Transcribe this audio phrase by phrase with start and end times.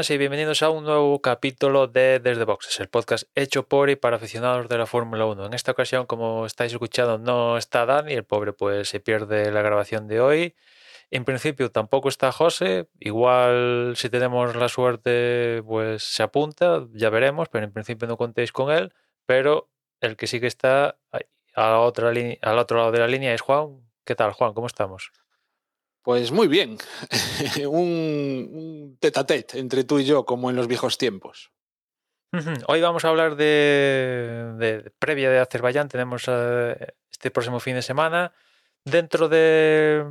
[0.00, 3.96] buenas y bienvenidos a un nuevo capítulo de Desde Boxes, el podcast hecho por y
[3.96, 5.44] para aficionados de la Fórmula 1.
[5.44, 9.60] En esta ocasión, como estáis escuchando, no está Dani, el pobre pues se pierde la
[9.60, 10.54] grabación de hoy.
[11.10, 17.50] En principio tampoco está José, igual si tenemos la suerte pues se apunta, ya veremos,
[17.50, 18.94] pero en principio no contéis con él,
[19.26, 19.68] pero
[20.00, 20.96] el que sí que está
[21.54, 23.82] a otra al otro lado de la línea es Juan.
[24.06, 24.54] ¿Qué tal Juan?
[24.54, 25.12] ¿Cómo estamos?
[26.02, 26.78] Pues muy bien,
[27.68, 31.52] un, tete entre tú y yo, como en los viejos tiempos.
[32.68, 35.88] Hoy vamos a hablar de, previa de Azerbaiyán.
[35.88, 38.32] Tenemos eh, este próximo fin de semana.
[38.84, 40.04] Dentro de,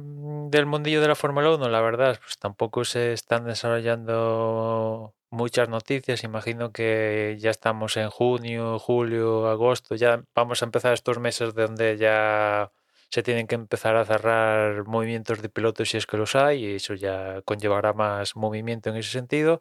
[0.50, 6.23] del mundillo de la Fórmula 1, la verdad, pues tampoco se están desarrollando muchas noticias.
[6.23, 9.95] Imagino que ya estamos en junio, julio, agosto.
[9.95, 12.72] Ya vamos a empezar estos meses donde ya
[13.10, 16.76] se tienen que empezar a cerrar movimientos de pilotos si es que los hay, y
[16.76, 19.60] eso ya conllevará más movimiento en ese sentido.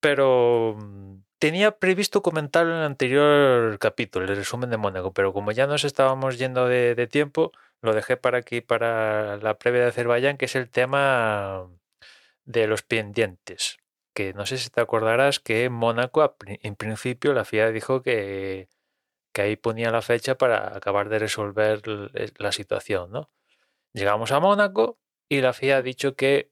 [0.00, 5.52] Pero mm, tenía previsto comentarlo en el anterior capítulo, el resumen de Mónaco, pero como
[5.52, 10.36] ya nos estábamos yendo de, tiempo, lo dejé para aquí, para la previa de Azerbaiyán,
[10.36, 11.68] que es el tema
[12.44, 13.78] de los pendientes.
[14.14, 18.68] Que no sé si te acordarás que en Mónaco, en principio, la FIA dijo que
[19.38, 21.80] que ahí ponía la fecha para acabar de resolver
[22.14, 23.30] eh, la situación, ¿no?
[23.92, 26.50] Llegamos a Mónaco y la FIA ha dicho que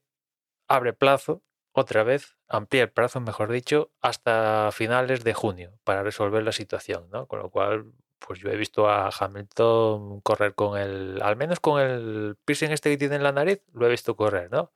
[0.69, 1.43] abre plazo
[1.73, 7.09] otra vez, amplía el plazo, mejor dicho, hasta finales de junio para resolver la situación,
[7.11, 7.27] ¿no?
[7.27, 11.81] Con lo cual, pues yo he visto a Hamilton correr con el, al menos con
[11.81, 14.71] el piercing este que tiene en la nariz, lo he visto correr, ¿no?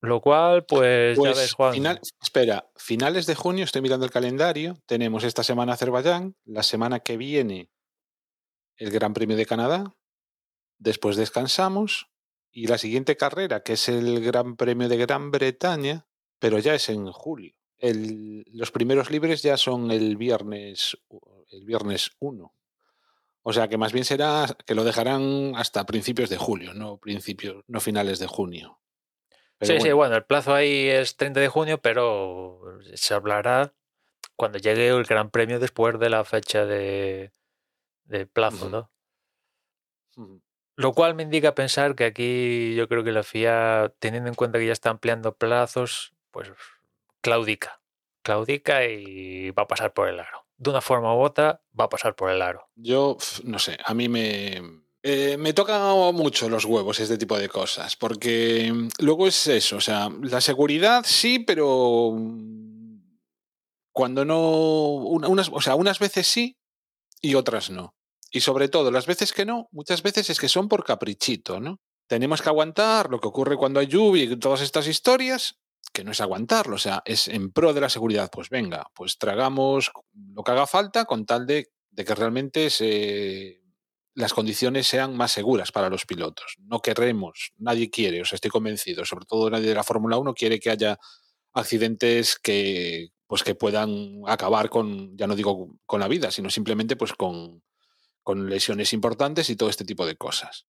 [0.00, 2.00] Lo cual, pues, ya pues ves, Juan.
[2.22, 4.76] espera, finales de junio, estoy mirando el calendario.
[4.86, 7.70] Tenemos esta semana Azerbaiyán, la semana que viene
[8.76, 9.96] el Gran Premio de Canadá.
[10.78, 12.08] Después descansamos.
[12.52, 16.06] Y la siguiente carrera, que es el Gran Premio de Gran Bretaña,
[16.38, 17.54] pero ya es en julio.
[17.80, 20.96] los primeros libres ya son el viernes,
[21.50, 22.54] el viernes 1.
[23.42, 27.62] O sea que más bien será que lo dejarán hasta principios de julio, no principios,
[27.66, 28.80] no finales de junio
[29.60, 32.60] sí, sí, bueno, el plazo ahí es 30 de junio, pero
[32.94, 33.72] se hablará
[34.36, 37.32] cuando llegue el Gran Premio después de la fecha de,
[38.32, 38.90] plazo, ¿no?
[40.76, 44.58] Lo cual me indica pensar que aquí yo creo que la FIA, teniendo en cuenta
[44.58, 46.52] que ya está ampliando plazos, pues
[47.22, 47.80] claudica.
[48.22, 50.46] Claudica y va a pasar por el aro.
[50.58, 52.68] De una forma u otra, va a pasar por el aro.
[52.74, 54.62] Yo, no sé, a mí me,
[55.08, 59.76] eh, me tocan mucho los huevos este tipo de cosas, porque mm, luego es eso,
[59.76, 63.02] o sea, la seguridad sí, pero mm,
[63.92, 64.40] cuando no,
[64.94, 66.56] unas, o sea, unas veces sí
[67.22, 67.94] y otras no.
[68.32, 71.78] Y sobre todo, las veces que no, muchas veces es que son por caprichito, ¿no?
[72.08, 75.60] Tenemos que aguantar lo que ocurre cuando hay lluvia y todas estas historias,
[75.92, 78.28] que no es aguantarlo, o sea, es en pro de la seguridad.
[78.32, 79.92] Pues venga, pues tragamos
[80.34, 83.65] lo que haga falta con tal de, de que realmente se
[84.16, 86.56] las condiciones sean más seguras para los pilotos.
[86.58, 90.32] No queremos, nadie quiere, o sea, estoy convencido, sobre todo nadie de la Fórmula 1
[90.32, 90.98] quiere que haya
[91.52, 96.96] accidentes que pues que puedan acabar con, ya no digo con la vida, sino simplemente
[96.96, 97.62] pues con,
[98.22, 100.66] con lesiones importantes y todo este tipo de cosas.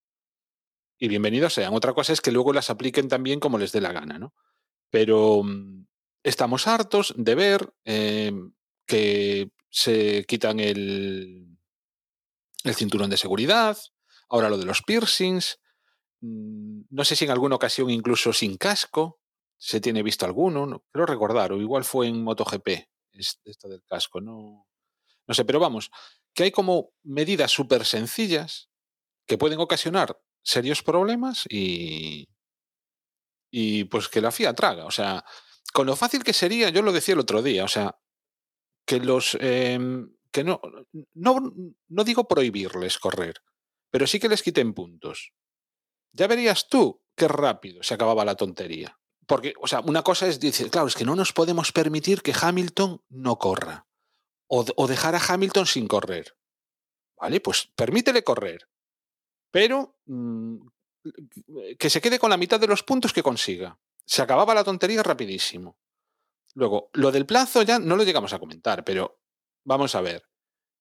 [0.98, 1.74] Y bienvenidos sean.
[1.74, 4.34] Otra cosa es que luego las apliquen también como les dé la gana, ¿no?
[4.90, 5.86] Pero mm,
[6.24, 8.34] estamos hartos de ver eh,
[8.88, 11.57] que se quitan el,
[12.68, 13.78] el cinturón de seguridad,
[14.30, 15.60] ahora lo de los piercings,
[16.22, 19.20] mm, no sé si en alguna ocasión incluso sin casco,
[19.58, 22.68] se tiene visto alguno, no, creo recordar, o igual fue en MotoGP,
[23.12, 24.68] esto del casco, no,
[25.28, 25.92] no sé, pero vamos,
[26.34, 28.70] que hay como medidas súper sencillas
[29.26, 32.30] que pueden ocasionar serios problemas y,
[33.52, 35.26] y pues que la FIA traga, o sea,
[35.74, 38.00] con lo fácil que sería, yo lo decía el otro día, o sea,
[38.86, 40.62] que los em, no,
[41.14, 41.54] no,
[41.88, 43.42] no digo prohibirles correr,
[43.92, 45.34] pero sí que les quiten puntos.
[46.12, 49.00] Ya verías tú qué rápido se acababa la tontería.
[49.26, 52.34] Porque, o sea, una cosa es decir, claro, es que no nos podemos permitir que
[52.40, 53.88] Hamilton no corra.
[54.48, 56.38] O, o dejar a Hamilton sin correr.
[57.20, 58.70] Vale, pues permítele correr.
[59.52, 60.58] Pero mmm,
[61.78, 63.80] que se quede con la mitad de los puntos que consiga.
[64.06, 65.78] Se acababa la tontería rapidísimo.
[66.54, 69.20] Luego, lo del plazo ya no lo llegamos a comentar, pero
[69.64, 70.27] vamos a ver.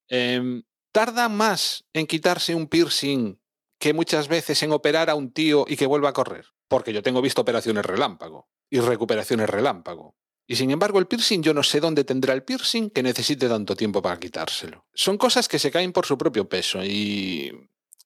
[0.08, 0.62] Em,
[0.92, 3.40] tarda más en quitarse un piercing
[3.78, 6.46] que muchas veces en operar a un tío y que vuelva a correr.
[6.68, 10.16] Porque yo tengo visto operaciones relámpago y recuperaciones relámpago.
[10.48, 13.74] Y sin embargo, el piercing, yo no sé dónde tendrá el piercing que necesite tanto
[13.74, 14.86] tiempo para quitárselo.
[14.94, 17.52] Son cosas que se caen por su propio peso y,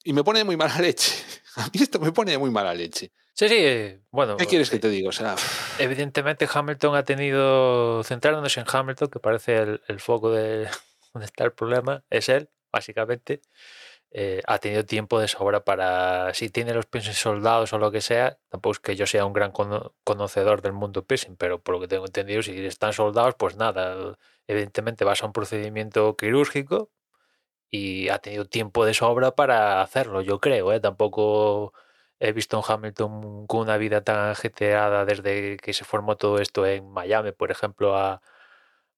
[0.05, 1.13] y me pone muy mala leche.
[1.57, 3.13] A mí esto me pone muy mala leche.
[3.35, 4.37] Sí, sí, bueno.
[4.37, 5.09] ¿Qué quieres que te diga?
[5.09, 5.37] O sea,
[5.79, 10.69] Evidentemente Hamilton ha tenido, centrándonos en Hamilton, que parece el, el foco de
[11.13, 13.41] donde está el problema, es él, básicamente.
[14.13, 18.01] eh, ha tenido tiempo de sobra para, si tiene los piercing soldados o lo que
[18.01, 21.75] sea, tampoco es que yo sea un gran cono- conocedor del mundo piercing, pero por
[21.77, 26.91] lo que tengo entendido, si están soldados, pues nada, evidentemente vas a un procedimiento quirúrgico
[27.71, 30.81] y ha tenido tiempo de sobra para hacerlo, yo creo, ¿eh?
[30.81, 31.73] Tampoco
[32.19, 36.67] he visto a Hamilton con una vida tan ajetreada desde que se formó todo esto
[36.67, 38.23] en Miami, por ejemplo, a...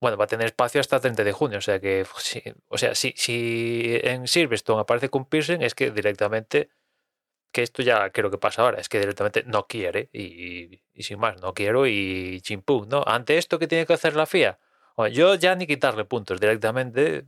[0.02, 2.92] Bueno, va a tener espacio hasta 30 de junio, o sea que, sí, o sea,
[2.96, 6.70] si, si en Silverstone aparece con piercing, es que directamente,
[7.52, 11.20] que esto ya creo que pasa ahora, es que directamente no quiere y, y sin
[11.20, 13.04] más, no quiero y chimpú, ¿no?
[13.06, 14.58] Ante esto, ¿qué tiene que hacer la FIA?
[14.96, 17.24] Bueno, yo ya ni quitarle puntos directamente,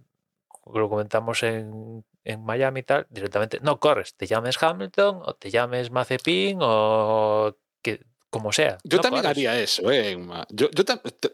[0.67, 5.49] lo comentamos en, en Miami y tal, directamente no corres, te llames Hamilton o te
[5.51, 8.01] llames Mazepin o que,
[8.31, 8.81] como sea.
[8.83, 9.31] yo no también corres.
[9.31, 10.19] haría eso, ¿eh?
[10.51, 10.85] Yo, yo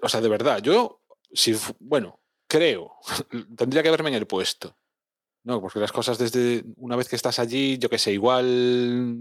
[0.02, 1.00] o sea, de verdad, yo,
[1.32, 2.92] si, bueno, creo,
[3.56, 4.76] tendría que verme en el puesto.
[5.44, 9.16] No, porque las cosas desde una vez que estás allí, yo qué sé, igual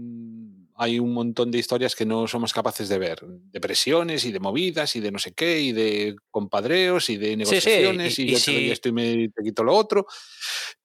[0.74, 3.20] hay un montón de historias que no somos capaces de ver.
[3.26, 7.30] De presiones y de movidas y de no sé qué y de compadreos y de
[7.30, 10.06] sí, negociaciones y- y, y yo si- esto y me te quito lo otro.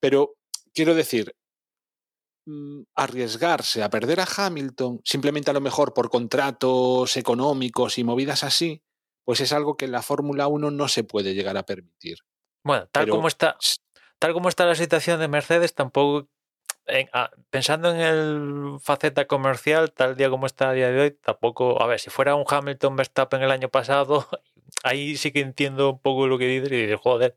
[0.00, 0.36] Pero
[0.72, 1.34] quiero decir,
[2.46, 8.44] mm, arriesgarse a perder a Hamilton, simplemente a lo mejor por contratos económicos y movidas
[8.44, 8.82] así,
[9.26, 12.20] pues es algo que en la Fórmula 1 no se puede llegar a permitir.
[12.62, 13.58] Bueno, tal Pero- como está,
[14.18, 16.28] tal como está la situación de Mercedes, tampoco
[16.86, 21.10] en- ah, pensando en el faceta comercial, tal día como está a día de hoy,
[21.10, 24.26] tampoco, a ver, si fuera un Hamilton Verstappen el año pasado,
[24.84, 27.36] ahí sí que entiendo un poco lo que dices y dices, joder,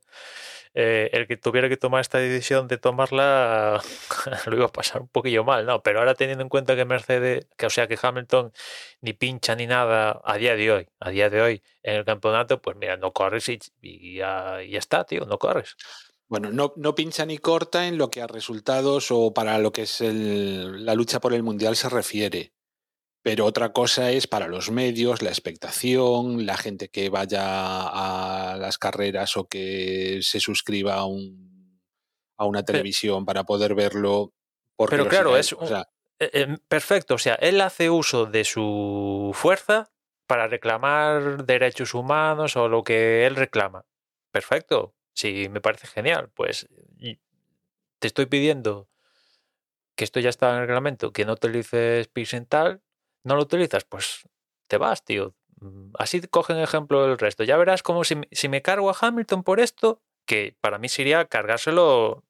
[0.74, 3.82] eh, el que tuviera que tomar esta decisión de tomarla
[4.46, 5.82] lo iba a pasar un poquillo mal, ¿no?
[5.84, 8.52] Pero ahora teniendo en cuenta que Mercedes, que o sea que Hamilton
[9.02, 12.62] ni pincha ni nada a día de hoy, a día de hoy en el campeonato,
[12.62, 13.60] pues mira, no corres y,
[14.18, 15.76] ya está, tío, no corres.
[16.28, 19.82] Bueno, no, no pincha ni corta en lo que a resultados o para lo que
[19.84, 22.54] es el- la lucha por el Mundial se refiere.
[23.30, 28.80] Pero otra cosa es para los medios, la expectación, la gente que vaya a las
[28.80, 31.80] carreras o que se suscriba a, un,
[32.38, 34.34] a una televisión para poder verlo.
[34.90, 35.54] Pero claro, es.
[35.54, 35.86] O sea,
[36.20, 39.92] Eh, eh, perfecto, o sea, él hace uso de su fuerza
[40.26, 43.86] para reclamar derechos humanos o lo que él reclama.
[44.32, 46.32] Perfecto, sí, me parece genial.
[46.34, 46.68] Pues
[48.00, 48.90] te estoy pidiendo
[49.96, 52.82] que esto ya está en el reglamento, que no utilices piercing tal,
[53.24, 54.28] no lo utilizas, pues
[54.68, 55.36] te vas, tío.
[55.98, 57.44] Así cogen ejemplo el resto.
[57.44, 60.90] Ya verás como si, me- si me cargo a Hamilton por esto, que para mí
[60.90, 62.24] sería cargárselo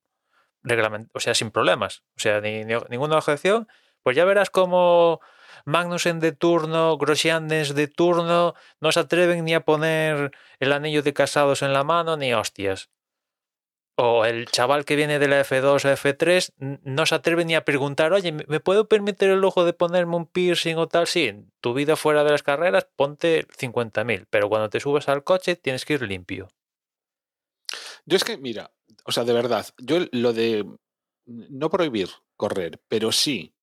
[1.14, 3.68] o sea, sin problemas, o sea, ni, ni- ninguna objeción,
[4.04, 5.20] pues ya verás como
[5.66, 11.14] Magnussen de turno, Grosjeanes de turno, no se atreven ni a poner el anillo de
[11.14, 12.90] casados en la mano, ni hostias.
[14.02, 17.56] O el chaval que viene de la F2 o F3 n- no se atreve ni
[17.56, 21.06] a preguntar, oye, ¿me puedo permitir el lujo de ponerme un piercing o tal?
[21.06, 25.58] Sí, tu vida fuera de las carreras ponte 50.000, pero cuando te subes al coche
[25.58, 26.48] tienes que ir limpio.
[28.06, 28.72] yo es que, mira,
[29.04, 30.66] o sea, de verdad, yo lo de
[31.26, 33.54] no prohibir correr, pero sí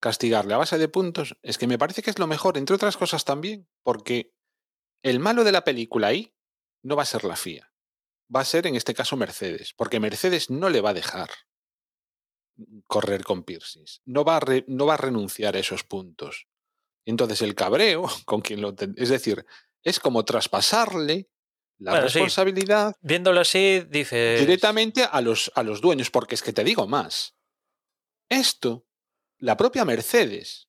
[0.00, 2.96] castigarle a base de puntos, es que me parece que es lo mejor, entre otras
[2.96, 4.32] cosas también, porque
[5.02, 6.32] el malo de la película ahí
[6.82, 7.69] no va a ser la FIA,
[8.34, 11.30] va a ser en este caso Mercedes, porque Mercedes no le va a dejar
[12.86, 16.46] correr con piercings, no va a, re- no va a renunciar a esos puntos.
[17.06, 18.74] Entonces el cabreo con quien lo...
[18.96, 19.44] Es decir,
[19.82, 21.30] es como traspasarle
[21.78, 22.14] la Bueno, sí.
[22.18, 24.38] responsabilidad Viéndolo así, dices...
[24.40, 27.34] directamente a los, a los dueños, porque es que te digo más.
[28.28, 28.86] Esto,
[29.38, 30.68] la propia Mercedes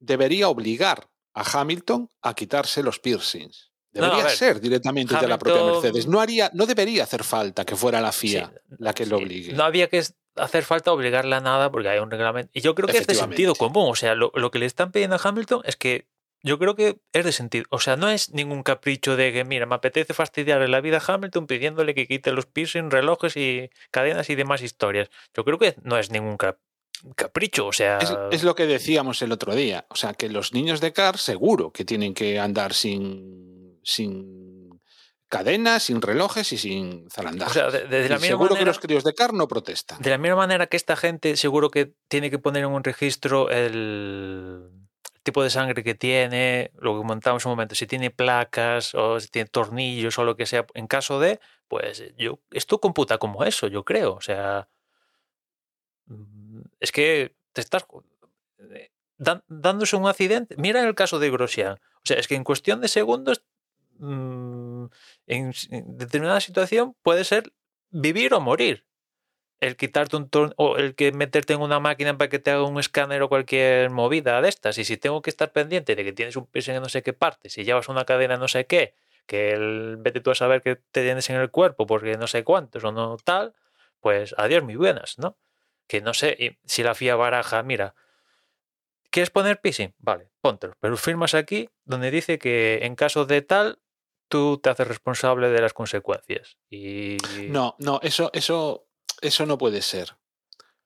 [0.00, 3.69] debería obligar a Hamilton a quitarse los piercings.
[3.92, 6.06] Debería ser directamente de la propia Mercedes.
[6.06, 9.24] No, haría, no debería hacer falta que fuera la FIA Sí, la que lo sí,
[9.24, 9.52] obligue.
[9.52, 10.02] No había que
[10.36, 12.50] hacer falta obligarle a nada porque hay un reglamento.
[12.54, 13.88] Y yo creo que es de sentido común.
[13.90, 16.06] O sea, lo, lo que le están pidiendo a Hamilton es que
[16.42, 17.66] yo creo que es de sentido.
[17.70, 21.12] O sea, no es ningún capricho de que, mira, me apetece fastidiarle la vida a
[21.14, 25.10] Hamilton pidiéndole que quite los piercing, relojes y cadenas y demás historias.
[25.36, 26.58] Yo creo que no es ningún cap-
[27.16, 27.66] capricho.
[27.66, 29.84] O sea, Es, es lo que decíamos el otro día.
[29.90, 34.80] O sea, que los niños de CAR seguro que tienen que andar sin, sin
[35.28, 37.56] cadenas, sin relojes y sin zarandajes.
[37.56, 40.02] O sea, de, de la Y misma seguro que los críos de CAR no protestan.
[40.02, 43.48] de la misma manera que esta gente seguro que tiene que poner en un registro
[43.50, 44.68] el
[45.22, 49.28] tipo de sangre que tiene, lo que comentamos un momento, si tiene placas o si
[49.28, 53.68] tiene tornillos o lo que sea, en caso de, pues yo, esto computa como eso,
[53.68, 54.14] yo creo.
[54.14, 54.68] O sea,
[56.06, 57.86] mm, es que te estás
[58.70, 58.90] eh,
[59.46, 60.56] dándose un accidente.
[60.58, 61.74] Mira el caso de Grosjean.
[61.74, 63.44] O sea, es que en cuestión de segundos,
[64.00, 64.86] mm,
[65.26, 65.52] en,
[65.98, 67.52] determinada situación puede ser
[67.90, 68.86] vivir o morir.
[69.60, 72.64] El quitarte un torn o el que meterte en una máquina para que te haga
[72.64, 74.78] un escáner o cualquier movida de estas.
[74.78, 77.12] Y si tengo que estar pendiente de que tienes un piercing en no sé qué
[77.12, 78.94] parte, si llevas una cadena en no sé qué,
[79.26, 82.42] que el, vete tú a saber que te tienes en el cuerpo porque no sé
[82.42, 83.54] cuántos o no tal,
[84.00, 85.36] pues adiós, muy buenas, ¿no?
[85.86, 87.94] Que no sé si la FIA baraja, mira,
[89.10, 89.94] ¿quieres poner piercing?
[89.98, 90.74] Vale, póntelo.
[90.80, 93.78] Pero firmas aquí donde dice que en caso de tal,
[94.30, 96.56] tú te haces responsable de las consecuencias.
[96.70, 97.18] Y
[97.48, 98.86] No, no, eso, eso,
[99.20, 100.16] eso no puede ser.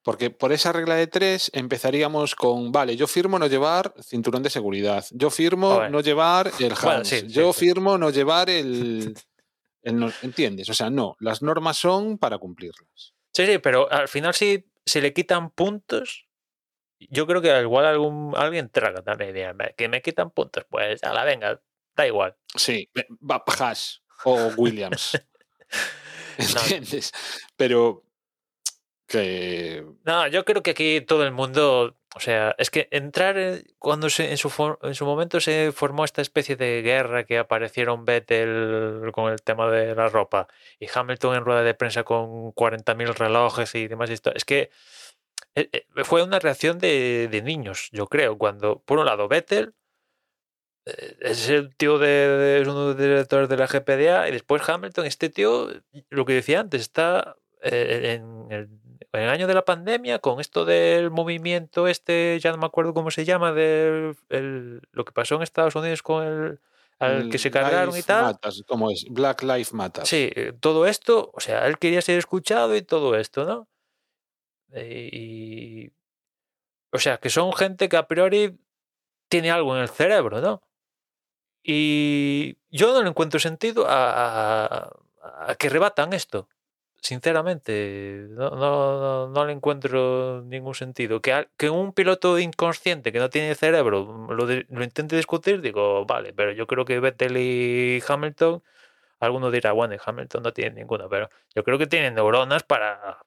[0.03, 4.51] Porque por esa regla de tres empezaríamos con, vale, yo firmo no llevar cinturón de
[4.51, 7.61] seguridad, yo firmo no llevar el harness, Bueno, sí, sí, yo sí.
[7.61, 9.15] firmo no llevar el,
[9.83, 10.69] el no- ¿Entiendes?
[10.69, 13.15] O sea, no, las normas son para cumplirlas.
[13.33, 16.27] Sí, sí, pero al final si se le quitan puntos,
[16.99, 19.33] yo creo que igual algún, alguien traga también.
[19.35, 21.63] dirá, "Ve, Que me quitan puntos, pues a la venga,
[21.97, 22.37] da igual.
[22.55, 22.89] Sí,
[23.59, 25.21] Haas o Williams.
[26.39, 27.13] ¿Entiendes?
[27.57, 28.03] Pero
[29.07, 33.65] que No, yo creo que aquí todo el mundo, o sea, es que entrar en-
[33.79, 38.05] cuando se, en, su, en su momento se formó esta especie de guerra que aparecieron
[38.05, 40.49] Vettel con el tema de la ropa
[40.81, 44.39] y Hamilton en rueda de prensa con 40.000 relojes y demás historias.
[44.39, 44.71] Es que
[45.55, 49.75] eh, eh, fue una reacción de, de niños, yo creo, cuando por un lado Vettel
[51.21, 54.69] es el tío de, de- es uno de los directores de la GPDA y después
[54.69, 55.69] Hamilton, este tío,
[56.11, 58.69] lo que decía antes, está eh, en el,
[59.13, 62.93] en el año de la pandemia con esto del movimiento este, ya no me acuerdo
[62.95, 64.15] cómo se llama, de
[64.93, 66.61] lo que pasó en Estados Unidos con el
[67.01, 68.25] al que se cargaron y Life tal.
[68.25, 69.05] Matters, ¿cómo es?
[69.11, 70.07] Black Life Matter.
[70.07, 73.69] Sí, eh, todo esto, o sea, él quería ser escuchado y todo esto, ¿no?
[74.73, 75.93] Eh, Y,
[76.93, 78.57] o sea, que son gente que a priori
[79.29, 80.63] tiene algo en el cerebro, ¿no?
[81.65, 84.91] Y yo no le encuentro sentido a,
[85.59, 86.49] que rebatan esto.
[87.03, 91.21] Sinceramente, no, no, no- le encuentro ningún sentido.
[91.23, 96.33] Que, que un piloto inconsciente que no tiene cerebro lo, lo intente discutir, digo, vale,
[96.35, 98.63] pero yo creo que Vettel y Hamilton,
[99.21, 103.19] alguno dirá, bueno, Hamilton no tiene ninguna, pero yo creo que tienen neuronas para,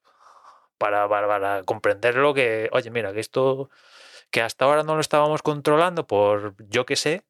[0.77, 3.69] para, para, para comprender lo que, oye, mira, que esto,
[4.31, 7.23] que hasta ahora no lo estábamos controlando por yo que sé,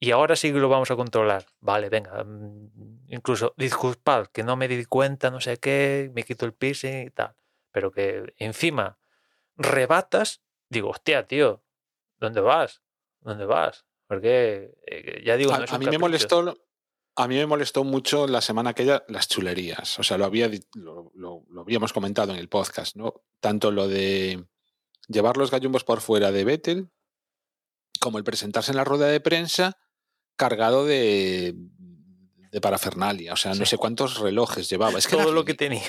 [0.00, 1.46] y ahora sí que lo vamos a controlar.
[1.60, 2.22] Vale, venga.
[2.24, 7.06] mm, Incluso, disculpad, que no me di cuenta, no sé qué, me quito el piercing
[7.06, 7.34] y tal.
[7.72, 8.98] Pero que encima
[9.56, 11.62] rebatas, digo, hostia, tío,
[12.18, 12.82] ¿dónde vas?
[13.20, 13.86] ¿Dónde vas?
[14.06, 16.56] Porque eh, ya digo, A, mí me molestó
[17.16, 21.10] a mí me molestó mucho la semana aquella las chulerías o sea lo había lo-
[21.14, 24.44] lo habíamos comentado en el podcast no tanto lo de
[25.08, 26.90] llevar los gallumbos por fuera de Vettel
[27.98, 29.76] como el presentarse en la rueda de prensa
[30.38, 31.54] cargado de
[32.50, 35.82] de parafernalia o sea no sé cuántos relojes llevaba es que todo lo que tenía.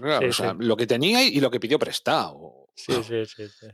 [0.00, 0.56] Claro, Sí, o sea, sí.
[0.60, 3.66] lo que tenía y, lo que pidió prestado Sí, sí, sí, sí.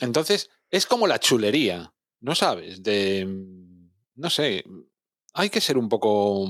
[0.00, 2.82] Entonces, es como la chulería, ¿no sabes?
[2.82, 3.26] De,
[4.16, 4.64] no sé,
[5.34, 6.46] hay que ser un poco,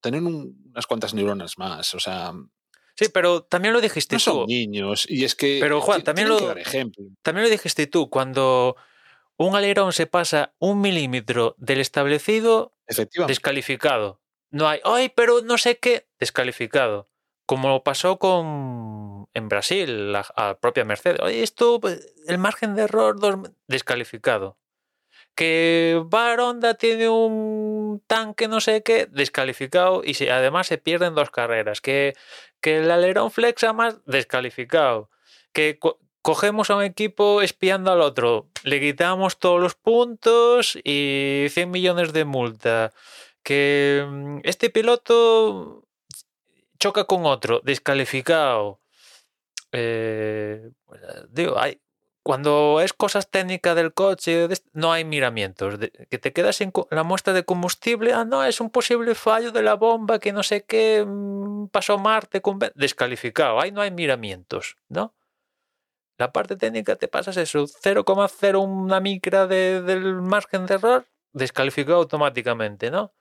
[0.00, 2.50] tener un- unas cuantas neuronas más, o sea, no
[2.96, 4.46] Sí, pero también lo dijiste son tú.
[4.46, 7.04] niños y es que Pero, Juan, también lo- que dar ejemplo.
[7.22, 8.76] También lo dijiste tú, cuando
[9.36, 12.74] un alerón se pasa un milímetro del establecido,
[13.26, 14.20] descalificado.
[14.50, 17.08] No hay, ay, pero no sé qué, descalificado.
[17.46, 21.20] Como pasó con en Brasil, la, a propia Mercedes.
[21.20, 24.58] Oye, esto, pues, el margen de error, dos- descalificado.
[25.34, 31.14] Que Bar Honda tiene un tanque no sé qué, descalificado y se- además se pierden
[31.14, 31.80] dos carreras.
[31.80, 32.14] Que,
[32.60, 35.10] que el alerón flexa más, descalificado.
[35.52, 35.78] Que
[36.24, 42.12] cogemos a un equipo espiando al otro, le quitamos todos los puntos y 100 millones
[42.14, 42.92] de multa.
[43.42, 45.84] Que mm, este piloto
[46.78, 48.80] choca con otro, descalificado.
[49.72, 51.00] Eh, pues,
[51.30, 51.80] digo, hay,
[52.22, 55.74] cuando es cosas técnicas del coche, no hay miramientos.
[56.10, 59.62] que te quedas co- la muestra de combustible, ah, no, es un posible fallo de
[59.62, 63.60] la bomba que no sé qué mm, pasó Marte con descalificado.
[63.60, 65.12] Ahí no hay miramientos, ¿no?
[66.16, 71.98] La parte técnica te pasas eso, 0,0 una micra de- del margen de error, descalificado
[71.98, 73.12] automáticamente, ¿no?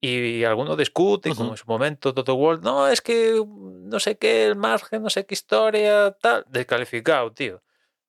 [0.00, 1.50] Y alguno discute, como Ujú.
[1.52, 5.26] en su momento Toto Wolff, no, es que no sé qué, el margen, no sé
[5.26, 7.62] qué historia, tal, descalificado, tío.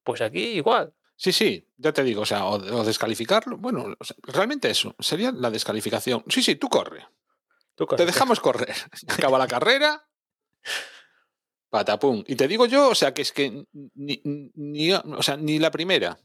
[0.03, 0.93] Pues aquí igual.
[1.15, 3.57] Sí, sí, ya te digo, o sea, o, o descalificarlo.
[3.57, 6.23] Bueno, o sea, realmente eso sería la descalificación.
[6.29, 7.05] Sí, sí, tú corre.
[7.75, 8.05] Tú Te corre.
[8.05, 8.73] dejamos correr.
[9.07, 10.07] Acaba la carrera.
[11.69, 12.23] Patapum.
[12.27, 13.63] Y te digo yo, o sea, que es que
[13.95, 16.19] ni, ni, o sea, ni la primera,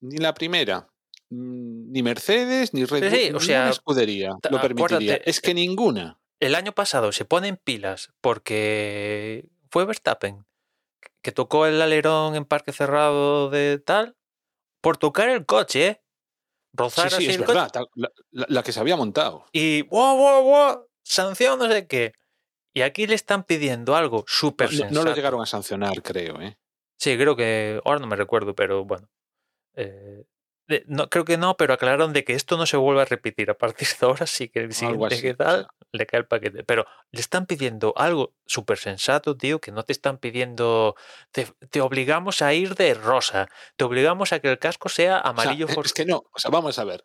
[0.00, 0.88] ni la primera,
[1.30, 5.16] mm, ni Mercedes, ni Red Sí, Bull, sí, o sea, escudería lo permitiría.
[5.16, 6.20] Es que ninguna.
[6.40, 10.44] El año pasado se ponen pilas porque fue Verstappen
[11.22, 14.16] que tocó el alerón en parque cerrado de tal
[14.82, 16.00] por tocar el coche, ¿eh?
[16.74, 17.84] Rozar Sí, sí, así es el coche verdad.
[17.94, 19.46] La, la- la que se había montado.
[19.52, 22.12] y wow, wow, wow, sanción no sé qué.
[22.74, 24.94] Y aquí le están pidiendo algo súper no- sensato.
[24.94, 26.40] no lo llegaron a sancionar, creo.
[26.42, 26.58] ¿eh?
[26.98, 29.08] Sí, creo que ahora no me recuerdo, pero bueno.
[29.74, 30.24] Eh,
[30.66, 33.50] de- no, creo que no, pero aclararon de que esto no se vuelve a repetir.
[33.50, 34.72] A partir de ahora sí que el
[35.08, 36.64] siguiente que o tal le cae el paquete.
[36.64, 40.96] Pero le están pidiendo algo súper sensato, tío, que no te están pidiendo.
[41.30, 43.48] Te, te obligamos a ir de rosa.
[43.76, 45.66] Te obligamos a que el casco sea O sea, amarillo.
[45.84, 47.04] es que no, o sea, vamos a ver.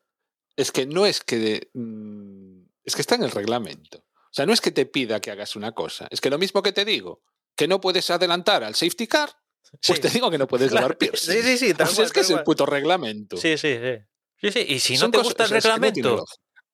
[0.56, 4.04] Es que no es que de- mm, es que está en el reglamento.
[4.30, 6.08] O sea, no es que te pida que hagas una cosa.
[6.12, 7.22] Es que lo mismo que te digo,
[7.56, 9.30] que no puedes adelantar al safety car,
[9.72, 10.02] pues Sí.
[10.02, 11.34] te digo que no puedes Claro, llevar piercing.
[11.34, 11.72] Sí, sí, sí.
[11.72, 13.38] O tal sea, cual, es que es el puto reglamento.
[13.38, 13.98] Sí, sí, sí.
[14.38, 14.66] Sí, sí.
[14.68, 16.26] Y si no te cosas- gusta el no reglamento,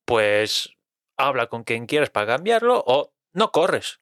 [0.05, 0.69] pues
[1.17, 3.99] habla con quien quieras para cambiarlo o no corres.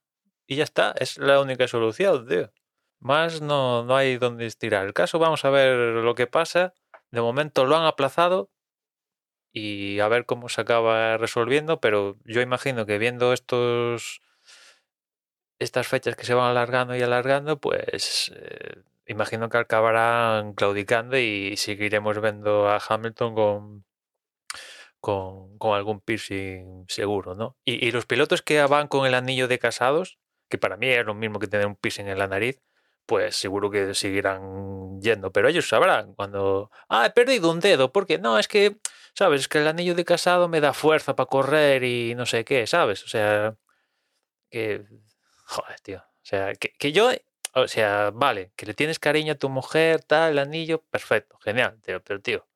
[0.48, 2.52] Y ya está, es la única solución, tío.
[3.00, 4.86] Más no, no hay donde estirar.
[4.86, 6.74] El caso, vamos a ver lo que pasa.
[7.12, 8.50] De momento lo han aplazado
[9.54, 14.22] y a ver cómo se acaba resolviendo, pero yo imagino que viendo estos
[15.60, 21.56] estas fechas que se van alargando y alargando, pues eh, imagino que acabarán claudicando y
[21.58, 23.86] seguiremos viendo a Hamilton con,
[25.00, 27.56] con, con algún piercing seguro, ¿no?
[27.66, 30.18] Y, y los pilotos que van con el anillo de casados,
[30.50, 32.60] que para mí es lo mismo que tener un piercing en la nariz,
[33.06, 38.18] pues seguro que seguirán yendo, pero ellos sabrán cuando, ah, he perdido un dedo, porque
[38.18, 38.78] no, es que,
[39.14, 39.42] ¿sabes?
[39.42, 42.68] Es que el anillo de casado me da fuerza para correr y no sé qué,
[42.68, 43.04] ¿sabes?
[43.04, 43.58] O sea,
[44.50, 44.86] que,
[45.46, 47.12] joder, tío, o sea, que, yo,
[47.54, 51.80] o sea, vale, que le tienes cariño a tu mujer, tal, el anillo, perfecto, genial,
[51.82, 52.48] tío, pero tío,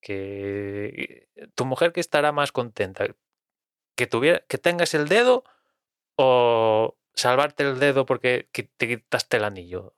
[0.00, 3.06] que tu mujer que estará más contenta,
[3.96, 5.44] que tuviera, que tengas el dedo
[6.16, 9.94] o salvarte el dedo porque te quitaste el anillo.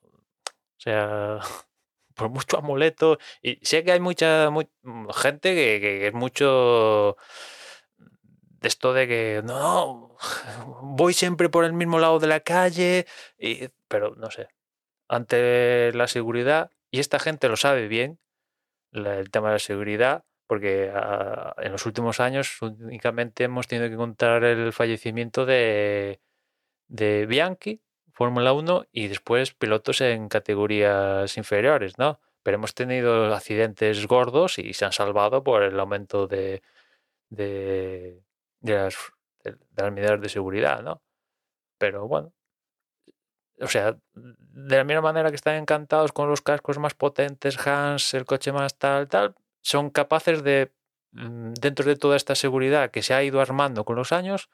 [0.78, 1.40] O sea,
[2.14, 3.18] por mucho amuleto.
[3.42, 4.64] Y sé que hay mucha mu-
[5.12, 7.16] gente que, es mucho
[8.61, 10.16] de esto de que no,
[10.83, 13.06] voy siempre por el mismo lado de la calle,
[13.38, 14.48] y, pero no sé.
[15.09, 18.18] Ante la seguridad, y esta gente lo sabe bien,
[18.92, 23.96] el tema de la seguridad, porque ah, en los últimos años únicamente hemos tenido que
[23.96, 26.20] contar el fallecimiento de,
[26.90, 27.81] de Bianchi,
[28.12, 32.20] Fórmula 1, y después pilotos en categorías inferiores, ¿no?
[32.42, 36.62] Pero hemos tenido accidentes gordos y se han salvado por el aumento de,
[37.31, 38.22] de,
[38.61, 38.96] de las,
[39.44, 41.00] de, las medidas de seguridad, ¿no?
[41.79, 42.33] Pero bueno,
[43.61, 48.14] o sea, de la misma manera que están encantados con los cascos más potentes, Hans,
[48.14, 50.72] el coche más tal, tal, son capaces de,
[51.12, 54.48] mm, dentro de toda esta seguridad que se ha ido armando con los años,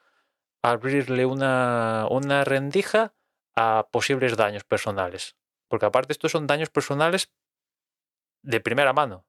[0.71, 3.13] abrirle una, una rendija
[3.55, 5.35] a posibles daños personales.
[5.67, 7.31] Porque aparte estos son daños personales
[8.43, 9.25] de primera mano.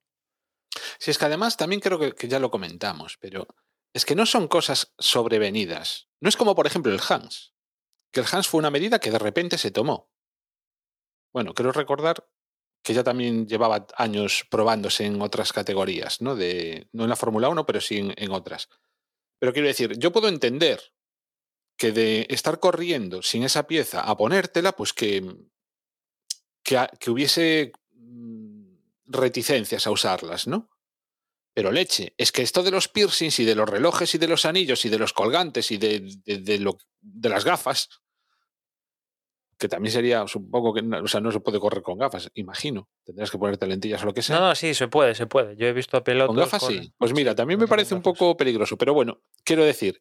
[0.98, 3.46] Si es que además también creo que, ya lo comentamos, pero
[3.92, 6.08] es que no son cosas sobrevenidas.
[6.20, 7.54] No es como, por ejemplo, el Hans.
[8.12, 10.10] Que el Hans fue una medida que de repente se tomó.
[11.32, 12.28] Bueno, quiero recordar
[12.82, 16.36] que ya también llevaba años probándose en otras categorías, ¿no?
[16.36, 18.68] De, no en la Fórmula 1, pero sí en otras.
[19.38, 20.80] Pero quiero decir, yo puedo entender
[21.78, 25.24] que de estar corriendo sin esa pieza a ponértela, pues que,
[26.62, 28.74] que, a- que hubiese mm,
[29.06, 30.68] reticencias a usarlas, ¿no?
[31.54, 34.44] Pero leche, es que esto de los piercings y de los relojes y de los
[34.44, 37.88] anillos y de los colgantes y de, de, de lo, de las gafas,
[39.58, 42.88] que también sería, supongo que, no- o sea, no se puede correr con gafas, imagino.
[43.04, 44.38] Tendrás que ponerte lentillas o lo que sea.
[44.38, 45.56] No, no, sí, se puede, se puede.
[45.56, 46.28] Yo he visto a pilotos.
[46.28, 46.92] Con gafas con- sí.
[46.96, 50.00] Pues mira, también me parece un poco peligroso, pero bueno, quiero decir,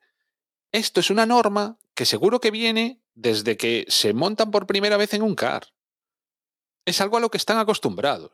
[0.77, 5.13] esto es una norma que seguro que viene desde que se montan por primera vez
[5.13, 5.67] en un car.
[6.85, 8.31] Es algo a lo que están acostumbrados.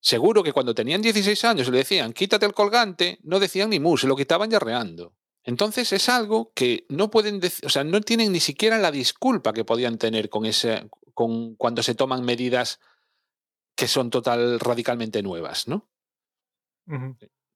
[0.00, 3.78] Seguro que cuando tenían 16 años y le decían quítate el colgante, no decían ni
[3.78, 5.14] mu, se lo quitaban yarreando.
[5.44, 9.52] Entonces es algo que no pueden decir, o sea, no tienen ni siquiera la disculpa
[9.52, 12.80] que podían tener con ese, con cuando se toman medidas
[13.74, 15.88] que son total radicalmente nuevas, ¿no?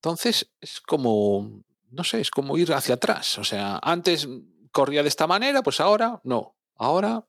[0.01, 3.39] Entonces es como, no sé, es como ir hacia atrás.
[3.39, 4.29] O sea, antes
[4.73, 6.57] corría de esta manera, pues ahora no.
[6.75, 7.27] Ahora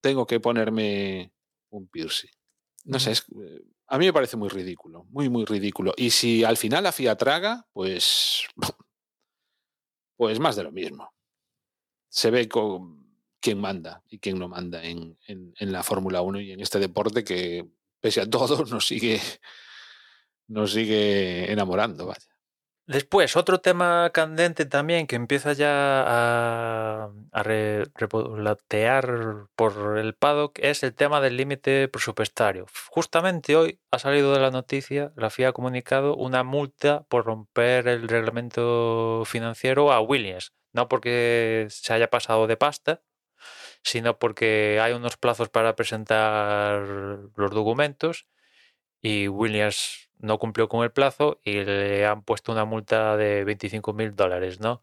[0.00, 1.32] tengo que ponerme
[1.70, 2.30] un piercing.
[2.84, 5.92] No sé, es, eh, a mí me parece muy ridículo, muy, muy ridículo.
[5.96, 8.44] Y si al final la FIA traga, pues,
[10.16, 11.12] pues más de lo mismo.
[12.08, 13.00] Se ve con
[13.40, 16.78] quién manda y quién no manda en, en, en la Fórmula 1 y en este
[16.78, 17.66] deporte que,
[18.00, 19.20] pese a todo, nos sigue,
[20.46, 22.06] nos sigue enamorando.
[22.06, 22.29] Vaya.
[22.90, 30.58] Después, otro tema candente también que empieza ya a, a re- revolotear por el paddock
[30.58, 32.66] es el tema del límite presupuestario.
[32.88, 37.86] Justamente hoy ha salido de la noticia, la FIA ha comunicado una multa por romper
[37.86, 40.52] el reglamento financiero a Williams.
[40.72, 43.02] No porque se haya pasado de pasta,
[43.84, 46.82] sino porque hay unos plazos para presentar
[47.36, 48.26] los documentos
[49.00, 53.92] y Williams no cumplió con el plazo y le han puesto una multa de 25
[53.92, 54.82] mil dólares, ¿no?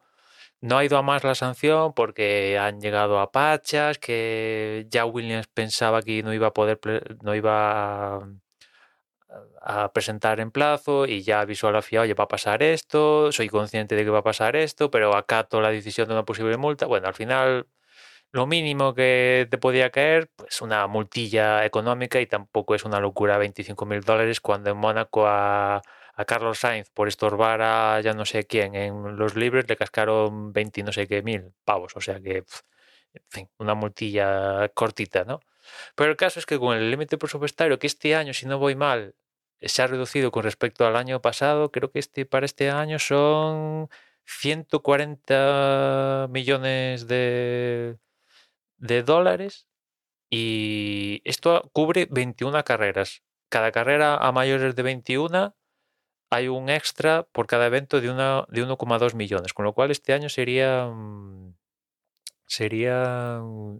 [0.62, 5.48] No ha ido a más la sanción porque han llegado a pachas, que ya Williams
[5.48, 6.80] pensaba que no iba a poder,
[7.22, 8.28] no iba
[9.62, 13.50] a, presentar en plazo y ya avisó a la oye, va a pasar esto, soy
[13.50, 16.86] consciente de que va a pasar esto, pero acato la decisión de una posible multa.
[16.88, 17.68] Bueno, al final
[18.32, 23.38] lo mínimo que te podía caer, pues una multilla económica y tampoco es una locura
[23.38, 25.82] 25 mil dólares cuando en Mónaco a,
[26.18, 30.52] a Carlos Sainz por estorbar a ya no sé quién en los libres le cascaron
[30.54, 32.38] 20 y no sé qué mil pavos, o sea que,
[33.14, 35.40] en fin, una multilla cortita, ¿no?
[35.96, 38.76] Pero el caso es que con el límite presupuestario que este año, si no voy
[38.76, 39.16] mal,
[39.62, 43.90] se ha reducido con respecto al año pasado, creo que este para este año son
[44.26, 47.98] 140 millones de,
[48.78, 49.68] de dólares
[50.30, 53.24] y esto cubre 21 carreras.
[53.50, 55.56] Cada carrera a mayores de 21
[56.30, 60.14] hay un extra por cada evento de, una, de 1,2 millones, con lo cual este
[60.14, 61.54] año sería mm,
[62.48, 63.40] sería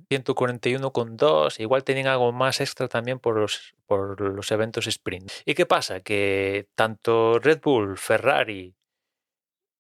[0.10, 1.60] 141,2.
[1.60, 5.32] Igual tenían algo más extra también por los, por los eventos sprint.
[5.46, 6.02] ¿Y qué pasa?
[6.02, 8.76] Que tanto Red Bull, Ferrari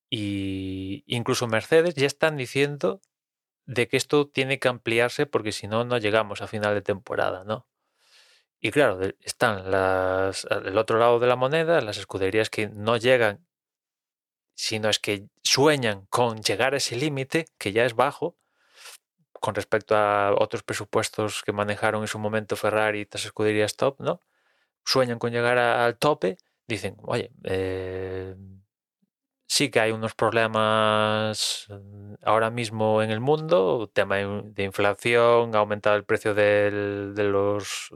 [0.09, 3.01] y incluso Mercedes ya están diciendo
[3.67, 7.43] de que esto tiene que ampliarse porque si no, no llegamos a final de temporada,
[7.43, 7.67] ¿no?
[8.59, 13.45] Y claro, están el otro lado de la moneda, las escuderías que no llegan,
[14.55, 18.35] sino es que sueñan con llegar a ese límite, que ya es bajo,
[19.33, 23.99] con respecto a otros presupuestos que manejaron en su momento Ferrari y estas escuderías top,
[23.99, 24.21] ¿no?
[24.85, 28.35] Sueñan con llegar al tope, dicen, oye, eh,
[29.47, 35.59] sí que hay unos problemas mm, ahora mismo en el mundo, tema de inflación, ha
[35.59, 36.69] aumentado el precio de,
[37.15, 37.89] los,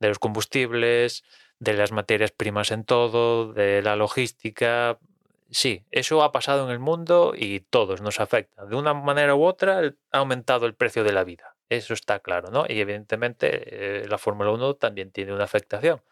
[0.00, 1.22] de los combustibles,
[1.58, 4.98] de las materias primas en todo, de la logística.
[5.50, 8.64] Sí, eso ha pasado en el mundo y todos nos afecta.
[8.64, 11.54] De una manera u otra ha aumentado el precio de la vida.
[11.68, 12.64] Eso está claro, ¿no?
[12.68, 16.02] Y evidentemente eh, la Fórmula 1 también tiene una afectación.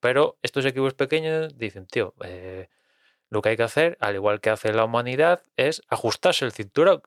[0.00, 2.68] Pero estos equipos pequeños dicen, tío, eh,
[3.30, 7.02] lo que hay que hacer, al igual que hace la humanidad, es ajustarse el cinturón.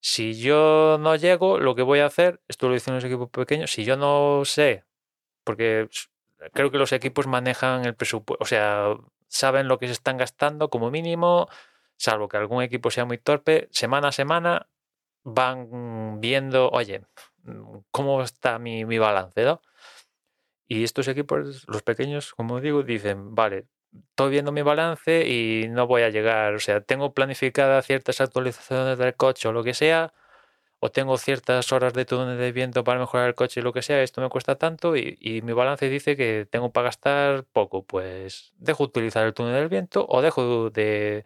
[0.00, 3.70] Si yo no llego, lo que voy a hacer, esto lo dicen los equipos pequeños,
[3.70, 4.84] si yo no sé,
[5.44, 5.88] porque
[6.52, 8.94] creo que los equipos manejan el presupuesto, o sea,
[9.28, 11.48] saben lo que se están gastando como mínimo,
[11.96, 14.68] salvo que algún equipo sea muy torpe, semana a semana
[15.22, 17.02] van viendo, oye,
[17.90, 19.58] ¿cómo está mi, mi balance?
[20.66, 25.86] Y estos equipos, los pequeños, como digo, dicen, vale, estoy viendo mi balance y no
[25.86, 30.12] voy a llegar, o sea, tengo planificadas ciertas actualizaciones del coche o lo que sea,
[30.80, 33.82] o tengo ciertas horas de túnel de viento para mejorar el coche y lo que
[33.82, 37.84] sea, esto me cuesta tanto y, y mi balance dice que tengo para gastar poco,
[37.84, 41.24] pues dejo utilizar el túnel del viento o dejo de,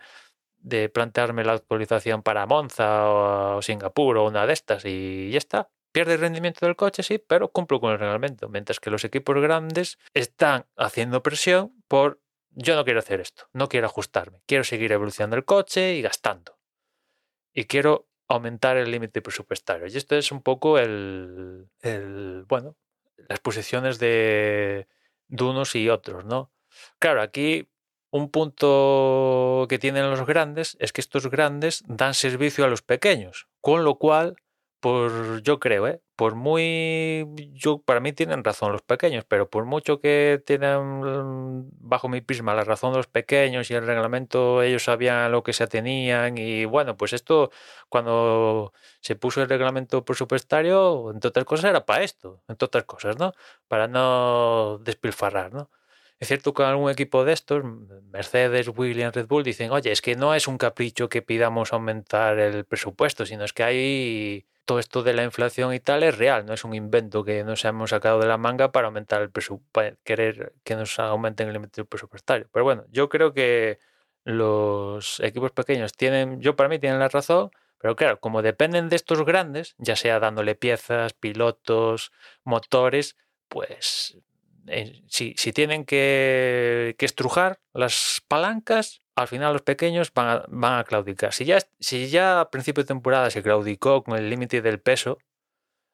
[0.59, 5.39] de plantearme la actualización para Monza o, o Singapur o una de estas y ya
[5.39, 5.71] está.
[5.93, 8.49] Pierde el rendimiento del coche, sí, pero cumplo con el reglamento.
[8.49, 12.21] Mientras que los equipos grandes están haciendo presión por
[12.55, 16.59] yo no quiero hacer esto, no quiero ajustarme, quiero seguir evolucionando el coche y gastando.
[17.53, 19.87] Y quiero aumentar el límite presupuestario.
[19.87, 22.77] Y esto es un poco el, el, bueno,
[23.29, 24.89] las posiciones de,
[25.29, 26.53] de unos y otros, ¿no?
[26.99, 27.69] Claro, aquí
[28.11, 33.49] un punto que tienen los grandes es que estos grandes dan servicio a los pequeños,
[33.61, 34.37] con lo cual,
[34.85, 36.03] por yo creo, ¿eh?
[36.15, 42.11] por muy yo para mí tienen razón los pequeños, pero por mucho que tienen bajo
[42.11, 46.37] mi prisma la razón los pequeños y el reglamento ellos sabían lo que se atenían
[46.37, 47.51] y bueno, pues esto
[47.89, 53.17] cuando se puso el reglamento presupuestario, entre otras cosas era para esto, entre otras cosas,
[53.19, 53.33] ¿no?
[53.69, 55.71] Para no despilfarrar, ¿no?
[56.21, 57.65] Es cierto que algún equipo de estos,
[58.13, 62.39] Mercedes, Williams, Red Bull, dicen, oye, es que no es un capricho que pidamos aumentar
[62.39, 66.47] el presupuesto, sino es que hay todo esto de la inflación y tal es real,
[66.47, 69.99] no es un invento que nos hemos sacado de la manga para aumentar el presupuesto,
[70.05, 72.49] querer que nos aumenten el límite presupuestario.
[72.53, 73.79] Pero bueno, yo creo que
[74.25, 78.97] los equipos pequeños tienen, yo para mí tienen la razón, pero claro, como dependen de
[78.97, 83.17] estos grandes, ya sea dándole piezas, pilotos, motores,
[83.49, 84.17] pues
[84.67, 90.45] eh, si, si, tienen que, que, estrujar las palancas, al final los pequeños van a,
[90.49, 91.33] van a claudicar.
[91.33, 95.19] Si ya, si ya a principio de temporada se claudicó con el límite del peso,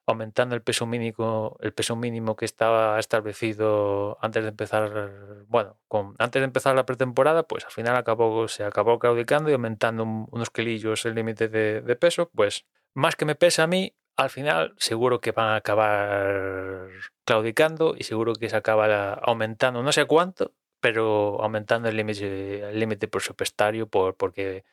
[0.07, 5.79] aumentando el peso mínimo, el peso mínimo que estaba establecido antes de empezar, bueno,
[6.19, 10.27] antes de empezar la pretemporada, pues al final acabó, se acabó claudicando y aumentando un,
[10.31, 14.31] unos kilillos el límite de, de, peso, pues más que me pesa a mí, al
[14.31, 16.89] final seguro que van a acabar
[17.25, 22.79] claudicando y seguro que se acaba aumentando, no sé cuánto, pero aumentando el límite el
[22.79, 24.65] límite presupuestario por, porque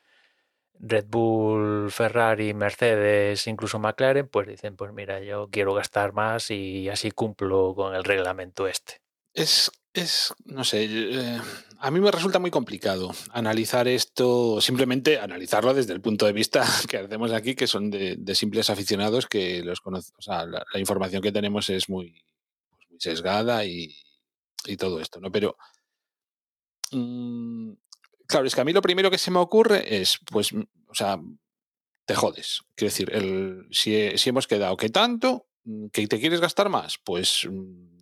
[0.80, 6.90] Red Bull, Ferrari, Mercedes, incluso McLaren, pues dicen, pues mira, yo quiero gastar más y
[6.90, 9.02] así cumplo con el reglamento este.
[9.34, 11.42] Es, es no sé, eh,
[11.80, 16.66] a mí me resulta muy complicado analizar esto, simplemente analizarlo desde el punto de vista
[16.90, 20.80] que hacemos aquí, que son de, simples aficionados que los conocen, o sea, la, la,
[20.80, 22.24] información que tenemos es muy,
[22.70, 23.96] pues muy sesgada y,
[24.66, 25.32] y, todo esto, ¿no?
[25.32, 25.58] Pero
[26.92, 27.74] mmm,
[28.28, 31.20] claro, es que a mí lo primero que se me ocurre es, pues, o sea,
[32.06, 32.62] te jodes.
[32.76, 35.48] Quiero decir, el, si, si, hemos quedado que tanto,
[35.92, 37.48] que te quieres gastar más, pues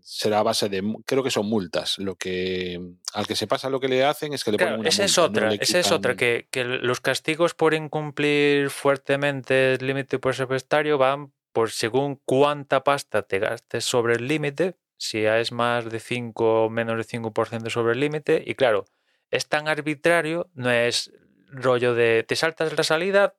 [0.04, 1.98] será a base de, creo que son multas.
[1.98, 2.80] Lo que
[3.14, 5.02] al que se pasa lo que le hacen es que le claro, ponen una esa
[5.02, 5.12] multa.
[5.12, 10.20] es otra, no esa es otra, que, que los castigos por incumplir fuertemente el límite
[10.20, 16.00] presupuestario van por según cuánta pasta te gastes sobre el límite, si es más de
[16.00, 18.86] 5 o menos de 5% sobre el límite, y claro,
[19.32, 21.12] es tan arbitrario, no es
[21.48, 23.36] rollo de te saltas la salida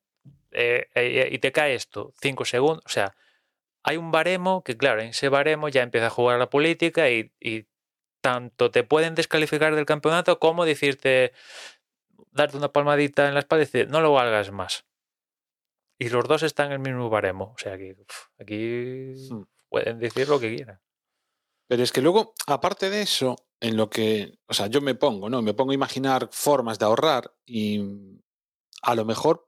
[0.52, 3.14] eh, eh, y te cae esto, 5 segundos, o sea,
[3.82, 7.32] hay un baremo que claro, en ese baremo ya empieza a jugar la política y,
[7.40, 7.66] y
[8.20, 11.32] tanto te pueden descalificar del campeonato como decirte,
[12.32, 14.84] darte una palmadita en la espalda y decir, no lo hagas más.
[15.98, 19.14] Y los dos están en el mismo baremo, o sea, que uf, aquí
[19.68, 20.80] pueden decir lo que quieran.
[21.68, 25.28] Pero es que luego, aparte de eso, en lo que, o sea, yo me pongo,
[25.28, 25.42] ¿no?
[25.42, 27.82] Me pongo a imaginar formas de ahorrar y
[28.82, 29.46] a lo mejor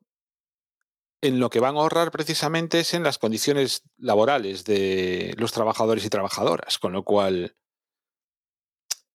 [1.20, 6.04] en lo que van a ahorrar precisamente es en las condiciones laborales de los trabajadores
[6.04, 7.56] y trabajadoras, con lo cual,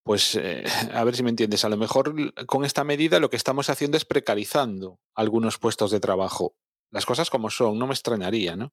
[0.02, 0.64] pues, eh,
[0.94, 2.14] a ver si me entiendes, a lo mejor
[2.46, 6.54] con esta medida lo que estamos haciendo es precarizando algunos puestos de trabajo.
[6.90, 8.72] Las cosas como son, no me extrañaría, ¿no?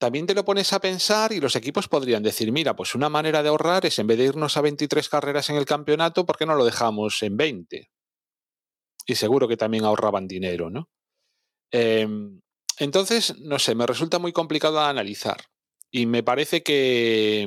[0.00, 3.42] También te lo pones a pensar y los equipos podrían decir, mira, pues una manera
[3.42, 6.46] de ahorrar es en vez de irnos a 23 carreras en el campeonato, ¿por qué
[6.46, 7.90] no lo dejamos en 20?
[9.04, 10.88] Y seguro que también ahorraban dinero, ¿no?
[11.70, 12.08] Eh,
[12.78, 15.42] entonces, no sé, me resulta muy complicado analizar.
[15.90, 17.46] Y me parece que,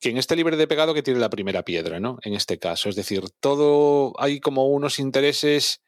[0.00, 2.18] que en este libre de pegado que tiene la primera piedra, ¿no?
[2.22, 2.88] En este caso.
[2.88, 5.80] Es decir, todo hay como unos intereses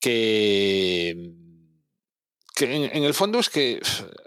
[0.00, 1.34] que
[2.58, 3.80] que en, en, el fondo es que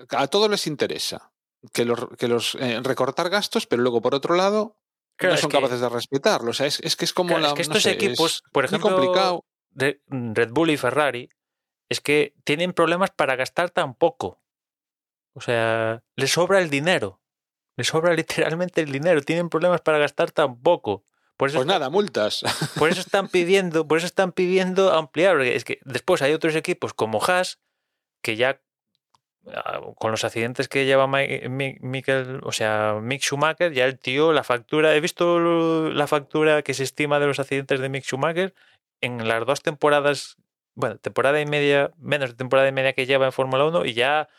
[0.09, 1.31] a todos les interesa
[1.73, 4.77] que los, que los eh, recortar gastos, pero luego por otro lado
[5.17, 6.49] Claro, no son que- capaces de respetarlo.
[6.51, 7.47] O sea, es, es que es como Claro, la.
[7.49, 9.45] es que no estos sé, equipos, por ejemplo, complicado.
[9.69, 11.29] de Red Bull y Ferrari,
[11.89, 14.41] es que tienen problemas para gastar tan poco.
[15.33, 17.21] O sea, les sobra el dinero.
[17.77, 19.21] Les sobra literalmente el dinero.
[19.21, 21.03] Tienen problemas para gastar tan poco.
[21.37, 22.41] Por eso, Pues nada, multas.
[22.77, 25.35] por eso están pidiendo, por eso están pidiendo ampliar.
[25.35, 27.59] porque Es que después hay otros equipos como Haas
[28.21, 28.61] que ya
[29.53, 34.33] ah, con los accidentes que lleva Mi- Michael, o sea, Mick Schumacher, ya el tío,
[34.33, 38.53] la factura, he visto la factura que se estima de los accidentes de Mick Schumacher
[39.01, 40.37] en las dos temporadas,
[40.75, 43.93] bueno, temporada y media, menos de temporada y media que lleva en Fórmula 1 y
[43.93, 44.29] ya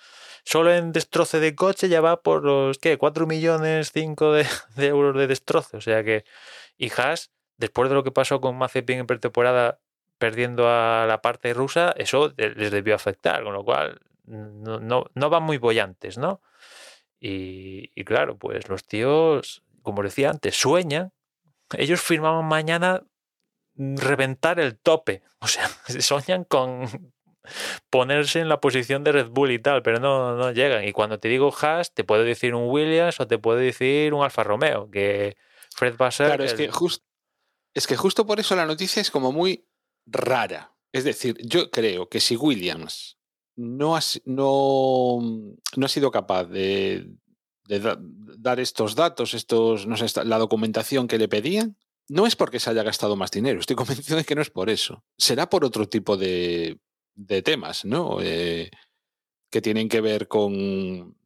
[0.44, 2.98] solo en destroce de coche ya va por los, ¿qué?
[2.98, 5.76] 4 millones 5 de, de euros de destroce.
[5.76, 6.24] O sea que,
[6.78, 9.80] y Haas, después de lo que pasó con Mazepin en pretemporada,
[10.22, 15.30] perdiendo a la parte rusa, eso les debió afectar, con lo cual no, no, no
[15.30, 16.40] van muy bollantes, ¿no?
[17.18, 21.12] Y, y claro, pues los tíos, como decía antes, sueñan.
[21.76, 23.02] Ellos firmaban mañana
[23.76, 25.22] reventar el tope.
[25.40, 25.68] O sea,
[26.00, 27.12] soñan con
[27.90, 30.85] ponerse en la posición de Red Bull y tal, pero no, no llegan.
[30.85, 34.22] Y cuando te digo Haas, te puedo decir un Williams o te puedo decir un
[34.22, 35.37] Alfa Romeo, que
[35.74, 37.02] Fred va a ser Claro, es que, just-
[37.74, 39.66] es que justo por eso la noticia es como muy
[40.06, 40.74] rara.
[40.92, 43.18] Es decir, yo creo que si Williams
[43.56, 45.18] no ha, si- no,
[45.76, 47.06] no ha sido capaz de,
[47.66, 51.76] de da- dar estos datos, estos, no sé, la documentación que le pedían,
[52.08, 53.60] no es porque se haya gastado más dinero.
[53.60, 55.04] Estoy convencido de que no es por eso.
[55.16, 56.78] Será por otro tipo de,
[57.14, 58.18] de temas, ¿no?
[58.20, 58.70] Eh,
[59.50, 61.16] que tienen que ver con,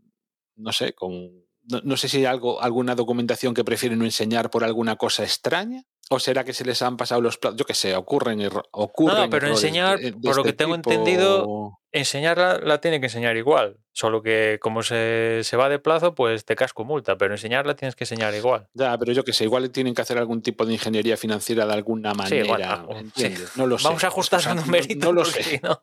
[0.57, 4.51] no sé, con, no, no sé si hay algo, alguna documentación que prefieren no enseñar
[4.51, 5.83] por alguna cosa extraña.
[6.09, 7.59] ¿O será que se les han pasado los plazos?
[7.59, 10.77] Yo qué sé, ocurren, ocurren pero errores enseñar, de- de por lo este que tengo
[10.77, 10.91] tipo.
[10.93, 13.79] entendido, Enseñarla la tiene que enseñar igual.
[13.93, 17.17] Solo que como se, se va de plazo, pues te casco multa.
[17.17, 18.69] Pero enseñarla tienes que enseñar igual.
[18.75, 21.73] Ya, pero yo que sé, igual tienen que hacer algún tipo de ingeniería financiera de
[21.73, 22.47] alguna Sí, manera.
[22.47, 22.99] bueno, sí.
[23.25, 23.57] ¿entiendes?
[23.57, 23.85] No lo sé.
[23.89, 25.07] Vamos a ajustar O sea, su no- numerito.
[25.07, 25.59] No, lo sé.
[25.63, 25.83] no,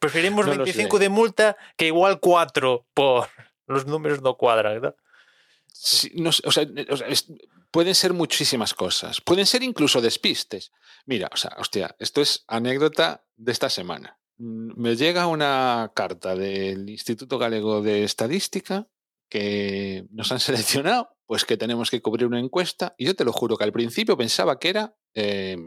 [0.00, 1.02] preferimos No lo 25 sé.
[1.04, 3.28] de multa que igual 4 por
[3.68, 4.74] los números no cuadran.
[4.80, 4.96] ¿verdad?
[7.70, 9.20] Pueden ser muchísimas cosas.
[9.20, 10.72] Pueden ser incluso despistes.
[11.04, 14.18] Mira, o sea, hostia, esto es anécdota de esta semana.
[14.38, 18.88] Mm, Me llega una carta del Instituto Galego de Estadística
[19.28, 22.94] que nos han seleccionado, pues que tenemos que cubrir una encuesta.
[22.96, 25.58] Y yo te lo juro que al principio pensaba que era, eh,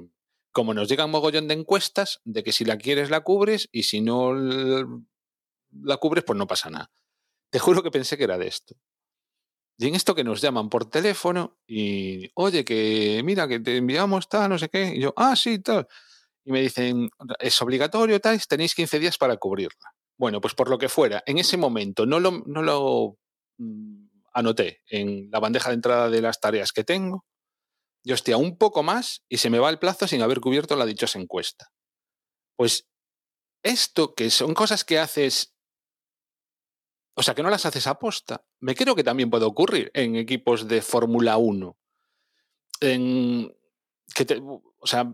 [0.52, 4.02] como nos llegan mogollón de encuestas, de que si la quieres la cubres y si
[4.02, 6.91] no la cubres, pues no pasa nada.
[7.52, 8.76] Te juro que pensé que era de esto.
[9.82, 14.28] Y en esto que nos llaman por teléfono y, oye, que mira, que te enviamos
[14.28, 14.94] tal, no sé qué.
[14.94, 15.88] Y yo, ah, sí, tal.
[16.44, 19.96] Y me dicen, es obligatorio, tal, tenéis 15 días para cubrirla.
[20.18, 23.20] Bueno, pues por lo que fuera, en ese momento no lo, no lo
[23.58, 27.24] mm, anoté en la bandeja de entrada de las tareas que tengo.
[28.04, 30.86] Yo estoy un poco más y se me va el plazo sin haber cubierto la
[30.86, 31.70] dichosa encuesta.
[32.58, 32.89] Pues
[33.63, 35.54] esto, que son cosas que haces
[37.20, 38.46] o sea, que no las haces a posta.
[38.62, 41.78] Me creo que también puede ocurrir en equipos de Fórmula 1.
[42.80, 43.54] En
[44.16, 45.14] que o sea,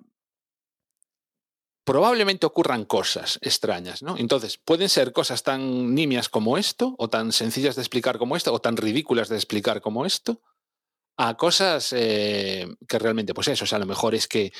[1.83, 4.19] probablemente ocurran cosas extrañas, ¿no?
[4.19, 8.53] Entonces, pueden ser cosas tan nimias como esto, o tan sencillas de explicar como esto,
[8.53, 10.43] o tan ridículas de explicar como esto,
[11.17, 14.53] a cosas eh, que realmente, pues eso, o sea, a lo mejor es que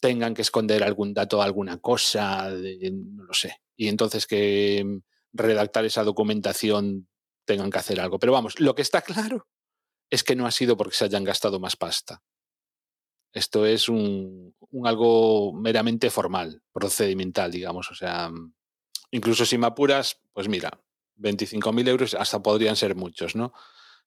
[0.00, 3.60] tengan que esconder algún dato, alguna cosa, no lo sé.
[3.76, 7.08] Y entonces que redactar esa documentación
[7.44, 8.18] tengan que hacer algo.
[8.18, 9.46] Pero vamos, lo que está claro
[10.10, 12.22] es que no ha sido porque se hayan gastado más pasta.
[13.32, 17.90] Esto es un, algo meramente formal, procedimental, digamos.
[17.90, 18.54] O sea, mm,
[19.10, 20.70] incluso si me apuras, pues mira,
[21.16, 23.52] 25.000 euros hasta podrían ser muchos, ¿no?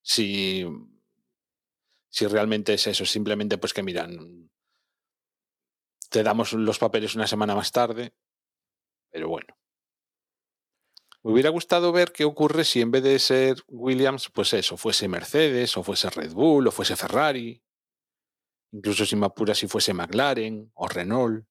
[0.01, 0.65] Si,
[2.09, 4.49] si realmente es eso, simplemente pues que miran,
[6.09, 8.13] te damos los papeles una semana más tarde,
[9.11, 9.60] pero bueno.
[11.23, 15.07] Me hubiera gustado ver qué ocurre si en vez de ser Williams, pues eso, fuese
[15.07, 17.61] Mercedes, o fuese Red Bull, o fuese Ferrari,
[18.71, 21.45] incluso si me apuras si fuese McLaren o Renault.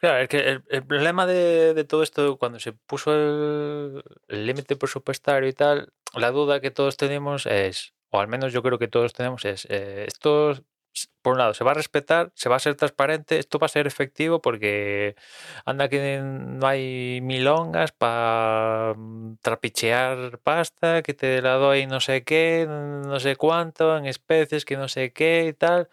[0.00, 5.52] Claro, es que el, problema de, todo esto, cuando se puso el límite presupuestario y
[5.52, 9.44] tal, la duda que todos tenemos es, o al menos yo creo que todos tenemos,
[9.44, 10.62] es, eh, esto, s-
[11.28, 13.68] por un lado, se va a respetar, se va a ser transparente, esto va a
[13.68, 15.14] ser efectivo porque
[15.66, 18.94] anda que no hay milongas para
[19.42, 24.78] trapichear pasta, que te la doy no sé qué, no sé cuánto, en especies, que
[24.78, 25.90] no sé qué y tal.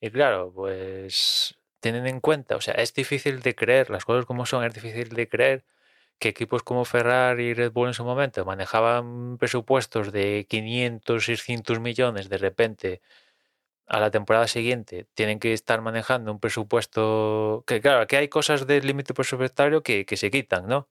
[0.00, 4.44] Y claro, pues teniendo en cuenta, o sea, es difícil de creer, las cosas como
[4.46, 5.64] son, es difícil de creer
[6.18, 11.80] que equipos como Ferrari y Red Bull en su momento manejaban presupuestos de 500, 600
[11.80, 13.00] millones, de repente
[13.86, 18.66] a la temporada siguiente tienen que estar manejando un presupuesto que claro, que hay cosas
[18.66, 20.88] del límite presupuestario que, que se quitan, ¿no?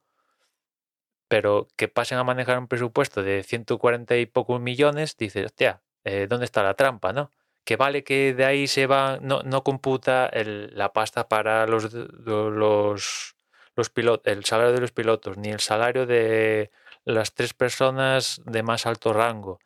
[1.28, 6.28] Pero que pasen a manejar un presupuesto de 140 y pocos millones, dices, hostia, eh,
[6.30, 7.32] ¿dónde está la trampa, no?
[7.66, 13.36] que vale que de ahí se va, no, no computa la pasta para los, los,
[13.76, 16.72] los pilotos, el salario de los pilotos, ni el salario de
[17.06, 19.60] las tres personas de más alto rango.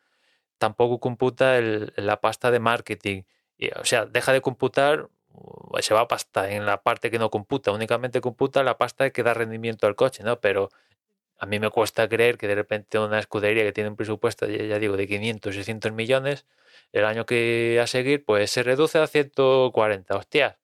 [0.60, 3.24] Tampoco computa el- la pasta de marketing.
[3.82, 7.72] O sea, deja de computar, uh, se va pasta en la parte que no computa,
[7.72, 10.40] únicamente computa la pasta que da rendimiento al coche, ¿no?
[10.40, 10.70] Pero
[11.38, 14.78] a mí me cuesta creer que de repente una escudería que tiene un presupuesto, ya
[14.78, 16.46] digo, de 500, 600 millones,
[16.92, 20.16] el año que a seguir, pues se reduce a 140.
[20.16, 20.58] Hostia,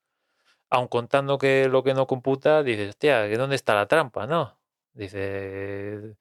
[0.69, 4.27] aun contando que lo que no computa, dices, hostia, ¿que ¿dónde está la trampa?
[4.27, 4.59] No.
[4.93, 6.15] Dice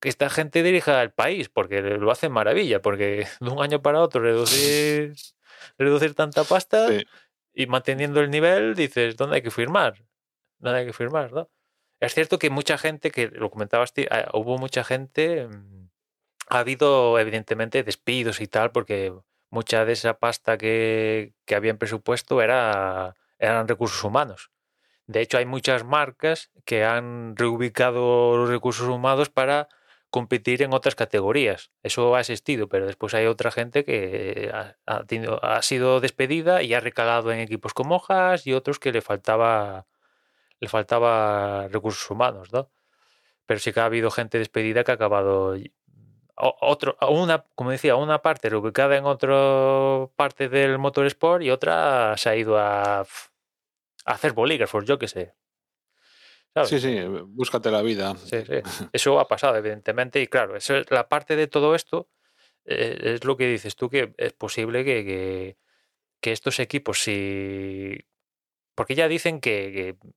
[0.00, 4.00] que esta gente dirija el país, porque lo hacen maravilla, porque de un año para
[4.00, 5.14] otro reducir,
[5.78, 7.04] reducir tanta pasta Sí.
[7.54, 10.02] y manteniendo el nivel, dices, ¿dónde hay que firmar?
[10.58, 11.32] ¿Dónde hay que firmar?
[11.32, 11.50] ¿no?
[12.00, 15.88] Es cierto que mucha gente, que lo comentabas, ti- ah, hubo mucha gente, mm,
[16.48, 19.12] ha habido evidentemente despidos y tal, porque
[19.50, 24.50] mucha de esa pasta que, que había en presupuesto era, eran recursos humanos.
[25.06, 29.68] De hecho, hay muchas marcas que han reubicado los recursos humanos para
[30.10, 31.70] competir en otras categorías.
[31.82, 36.62] Eso ha existido, pero después hay otra gente que ha, ha tenido- ha sido despedida
[36.62, 39.86] y ha recalado en equipos como Haas y otros que le faltaba
[41.70, 42.70] recursos humanos, ¿no?
[43.46, 45.56] Pero sí que ha habido gente despedida que ha acabado
[46.36, 52.30] otro, una, como decía, una parte ubicada en otra parte del motorsport y otra se
[52.30, 53.06] ha ido a, a
[54.06, 55.34] hacer bolígrafos, yo qué sé.
[56.54, 56.68] ¿Sabes?
[56.70, 58.16] Sí, sí, búscate la vida.
[58.16, 58.54] Sí, sí.
[58.92, 62.08] Eso ha pasado, evidentemente, y claro, eso es la parte de todo esto
[62.64, 65.56] eh, es lo que dices tú, que es posible que, que,
[66.20, 67.98] que estos equipos, si.
[68.74, 69.72] Porque ya dicen que.
[70.00, 70.08] que-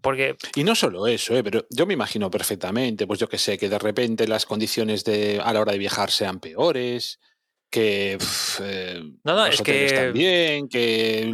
[0.00, 1.44] porque Y no solo eso, ¿eh?
[1.44, 5.40] pero yo me imagino perfectamente, pues yo que sé, que de repente las condiciones de,
[5.40, 7.20] a la hora de viajar sean peores,
[7.72, 8.18] que
[8.60, 11.32] eh, No, no, los es que- también, que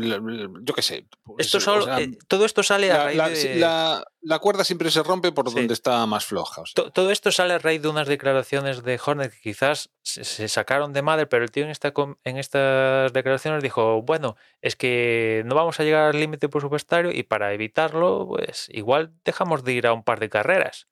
[0.62, 1.04] yo que sé.
[1.24, 3.54] pues, esto o solo, sea, eh, todo esto sale a la, raíz la- de.
[3.56, 5.56] la- la cuerda siempre se rompe por Sí.
[5.56, 6.62] donde está más floja.
[6.62, 6.74] o sea.
[6.84, 10.48] To- Todo esto sale a raíz de unas declaraciones de Hornet que quizás se, se
[10.48, 11.92] sacaron de madre, pero el tío en, esta,
[12.24, 17.24] en estas declaraciones dijo, bueno, es que no vamos a llegar al límite presupuestario y
[17.24, 20.86] para evitarlo, pues igual dejamos de ir a un par de carreras.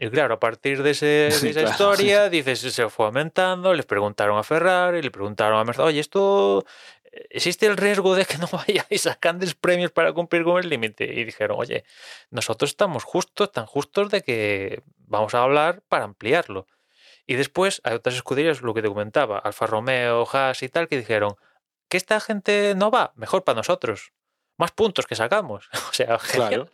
[0.00, 1.70] Y claro, a partir de, ese- de Sí, esa claro.
[1.72, 6.64] historia, dices, se fue aumentando, les preguntaron a Ferrari, le preguntaron a Mercedes, oye, esto...
[7.28, 11.04] ¿Existe el riesgo de que no vayáis a grandes premios para cumplir con el límite?
[11.12, 11.84] Y dijeron, oye,
[12.30, 16.68] nosotros estamos justos, tan justos de que vamos a hablar para ampliarlo.
[17.26, 20.98] Y después hay otras escuderías, lo que te comentaba, Alfa Romeo, Haas y tal, que
[20.98, 21.34] dijeron
[21.88, 24.12] que esta gente no va, mejor para nosotros.
[24.56, 25.68] Más puntos que sacamos.
[25.90, 26.48] O sea, genial.
[26.48, 26.70] Claro.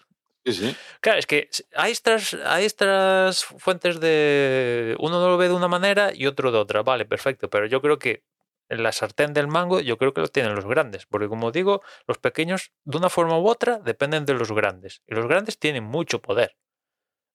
[0.47, 0.77] Sí, sí.
[1.01, 4.95] Claro, es que hay estas, hay estas fuentes de.
[5.01, 6.85] Uno no lo ve de una manera y otro de otra.
[6.85, 7.51] Vale, perfecto.
[7.51, 8.23] Pero yo creo que
[8.69, 11.05] en la sartén del mango, yo creo que lo tienen los grandes.
[11.07, 15.03] Porque, como digo, los pequeños, de una forma u otra, dependen de los grandes.
[15.09, 16.57] Y los grandes tienen mucho poder.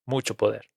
[0.06, 0.70] Mucho poder.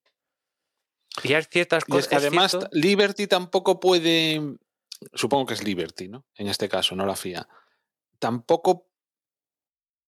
[1.23, 2.07] Y hay ciertas Y es cosas.
[2.09, 4.41] que además Liberty tampoco puede,
[5.13, 6.25] supongo que es Liberty, ¿no?
[6.35, 7.47] En este caso, no la FIA.
[8.19, 8.89] Tampoco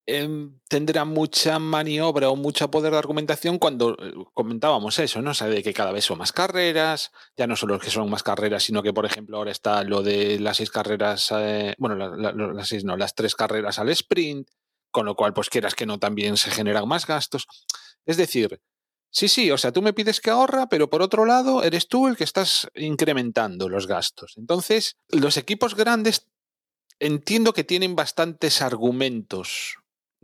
[0.08, 5.32] em, tendrá mucha maniobra o mucho poder de argumentación cuando eh, comentábamos eso, ¿no?
[5.32, 8.24] O sea, de que cada vez son más carreras, ya no solo que son más
[8.24, 12.68] carreras, sino que, por ejemplo, ahora está lo de las seis carreras, eh, bueno, las
[12.68, 14.50] seis no, las tres carreras al sprint,
[14.90, 17.46] con lo cual, pues quieras que no, también se generan más gastos.
[18.06, 18.60] Es decir,
[19.10, 22.08] Sí, sí, o sea, tú me pides que ahorra, pero por otro lado, eres tú
[22.08, 24.34] el que estás incrementando los gastos.
[24.38, 26.28] Entonces, los equipos grandes
[27.00, 29.78] entiendo que tienen bastantes argumentos.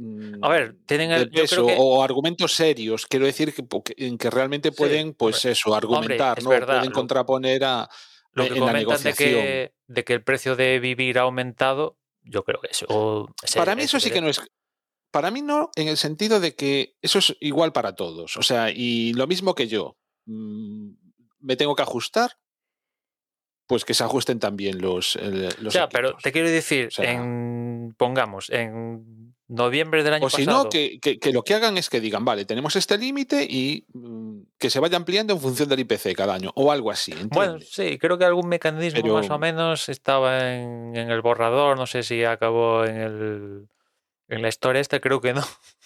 [0.04, 3.64] Mm, A ver, tienen el- yo peso creo que- o argumentos serios, quiero decir que,
[3.84, 6.50] que- en que realmente Sí, pueden, pues eso, argumentar, es ¿no?
[6.50, 7.90] verdad, pueden lo- contraponer a
[8.34, 9.32] Lo que en la comentan de negociación.
[9.42, 13.28] que, de que el precio de vivir ha aumentado, yo creo que eso.
[13.56, 14.42] Para mí eso sí que no es.
[15.12, 18.36] Para mí no, en el sentido de que eso es igual para todos.
[18.38, 19.98] O sea, y lo mismo que yo.
[20.26, 20.92] mm,
[21.40, 22.32] Me tengo que ajustar,
[23.68, 25.16] pues que se ajusten también los,
[25.60, 26.24] los pero equipos.
[26.24, 29.23] te quiero decir, O sea- en, pongamos, en
[29.54, 30.64] noviembre del año O si pasado.
[30.66, 33.86] no, que, que- que lo que hagan es que digan, vale, tenemos este límite y
[33.94, 37.14] mm, que se vaya ampliando en función del IPC cada año, o algo así.
[37.32, 41.78] Bueno, sí, creo que algún mecanismo Pero- más o menos estaba en, en el borrador,
[41.78, 43.68] no sé si acabó en el
[44.30, 45.42] en la historia esta, creo que no.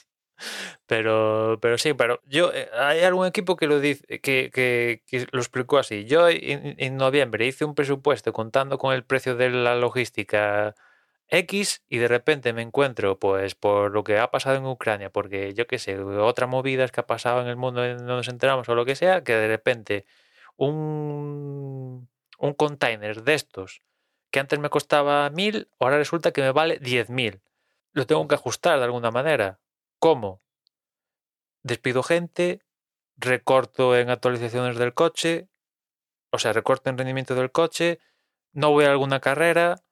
[0.86, 5.28] Pero, pero sí, pero yo eh, hay algún equipo que lo dice, que, que- que
[5.32, 6.05] lo explicó así.
[6.05, 10.76] Yo en, en noviembre hice un presupuesto contando con el precio de la logística
[11.30, 15.54] X y de repente me encuentro, pues, por lo que ha pasado en Ucrania, porque
[15.54, 18.76] yo qué sé, otras movidas que ha pasado en el mundo no nos enteramos o
[18.76, 20.06] lo que sea, que de repente
[20.56, 22.10] un,
[22.40, 23.82] un container de estos
[24.32, 27.42] que antes me costaba mil, ahora resulta que me vale 10.000.
[27.94, 29.60] Lo tengo que ajustar de alguna manera.
[30.00, 30.42] ¿Cómo?
[31.64, 32.62] Despido gente,
[33.16, 35.48] recorto en actualizaciones del coche,
[36.32, 38.00] o sea, recorto en rendimiento del coche,
[38.52, 39.84] no voy a alguna carrera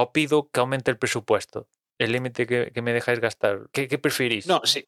[0.00, 1.68] o pido que aumente el presupuesto,
[1.98, 3.68] el límite que, que me dejáis gastar.
[3.72, 4.46] ¿Qué, qué preferís?
[4.46, 4.86] No, sí.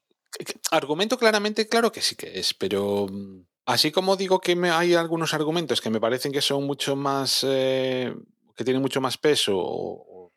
[0.71, 4.93] Argumento claramente, claro que sí que es, pero mm, así como digo que me- hay
[4.95, 8.13] algunos argumentos que me parecen que son mucho más, eh,
[8.55, 10.31] que tienen mucho más peso, o,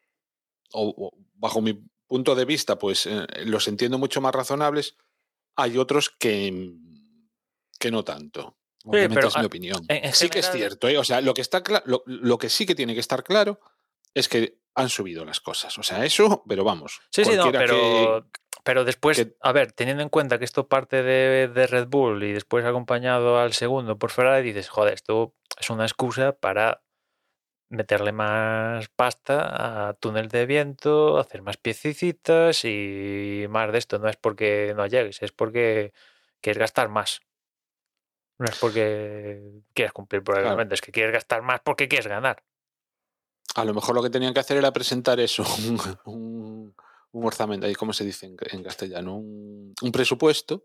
[0.72, 1.74] o- o bajo mi
[2.08, 4.96] punto de vista, pues eh, los entiendo mucho más razonables,
[5.56, 7.28] hay otros que, mm,
[7.78, 8.56] que no tanto.
[8.86, 9.84] Obviamente pero es mi opinión.
[9.88, 10.98] en- en sí que es cierto, ¿eh?
[10.98, 13.60] o sea, lo que está lo, lo que sí que tiene que estar claro
[14.12, 15.76] es que han subido las cosas.
[15.78, 17.00] O sea, eso, pero vamos.
[17.10, 18.28] Sí, sí, no, que- pero,
[18.64, 22.22] pero después, que- a ver, teniendo en cuenta que esto parte de, de Red Bull
[22.24, 26.82] y después acompañado al segundo por Ferrari, dices, joder, esto es una excusa para
[27.70, 33.98] meterle más pasta a túnel de viento, hacer más piececitas y más de esto.
[33.98, 35.92] No es porque no llegues, es porque
[36.40, 37.20] quieres gastar más.
[38.38, 40.62] No es porque quieras cumplir por el Claro.
[40.70, 42.42] es que quieres gastar más porque quieres ganar.
[43.56, 45.80] A lo mejor lo que tenían que hacer era presentar eso, un,
[46.12, 46.74] un,
[47.12, 49.16] un orzamento, ahí, ¿cómo se dice en, en castellano?
[49.16, 50.64] Un, un presupuesto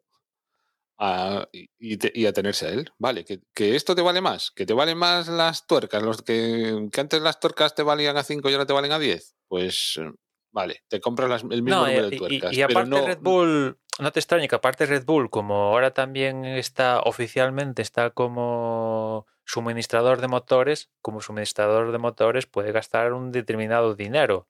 [0.98, 2.92] a- y, y te- y atenerse a él.
[2.98, 6.88] Vale, que, que esto te vale más, que te valen más las tuercas, los que,
[6.92, 9.36] que antes las tuercas te valían a 5 y ahora te valen a 10.
[9.48, 10.12] Pues eh,
[10.52, 12.54] vale, te compras las- el mismo No, número y, de tuercas.
[12.54, 16.44] y aparte no, Red Bull, no te extrañe que aparte Red Bull, como ahora también
[16.46, 23.96] está oficialmente, está como suministrador de motores, como suministrador de motores puede gastar un determinado
[23.96, 24.48] dinero.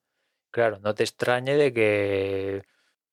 [0.52, 2.64] Claro, no te extrañe de que,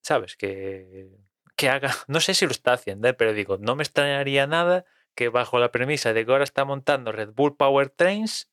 [0.03, 0.37] ¿sabes?
[0.37, 1.09] Que,
[1.57, 3.15] que haga, no sé si lo está haciendo, ¿eh?
[3.15, 4.85] pero digo, no me extrañaría nada
[5.15, 8.51] que bajo la premisa de que ahora está montando Red Bull Power Trains,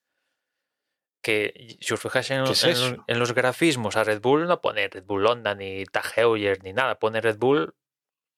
[1.23, 3.03] que si os fijáis en, ¿Qué es en- eso?
[3.07, 6.73] en los grafismos a Red Bull no pone Red Bull Honda ni Tag Heuer ni
[6.73, 7.73] nada, pone Red Bull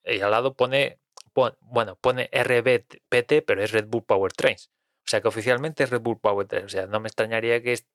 [0.06, 1.00] y al lado pone,
[1.34, 4.72] pon- bueno, pone RBPT, pero es Red Bull Power Trains.
[5.06, 6.66] O sea que oficialmente es Red Bull Power Trains.
[6.66, 7.88] O sea, no me extrañaría que est-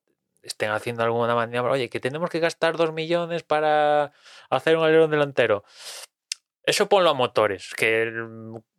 [0.42, 1.72] estén haciendo alguna maniobra.
[1.72, 4.12] Oye, que tenemos que gastar dos millones para
[4.48, 5.64] hacer un alerón delantero.
[6.62, 7.72] Eso ponlo a motores.
[7.76, 8.12] Que,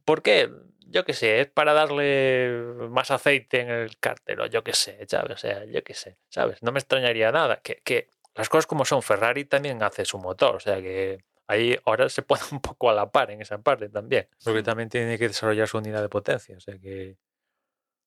[0.06, 0.50] ¿Por qué?
[0.88, 2.50] Yo qué sé, es para darle
[2.90, 5.32] más aceite en el cárter o yo qué sé, ¿sabes?
[5.34, 6.62] O sea, yo qué sé, ¿sabes?
[6.64, 7.62] No me extrañaría nada.
[7.62, 11.78] Que, que las cosas como son, Ferrari también hace su motor, o sea que ahí
[11.86, 15.18] ahora se pone un poco a la par en esa parte también, porque también tiene
[15.18, 17.18] que desarrollar su unidad de potencia, o sea que...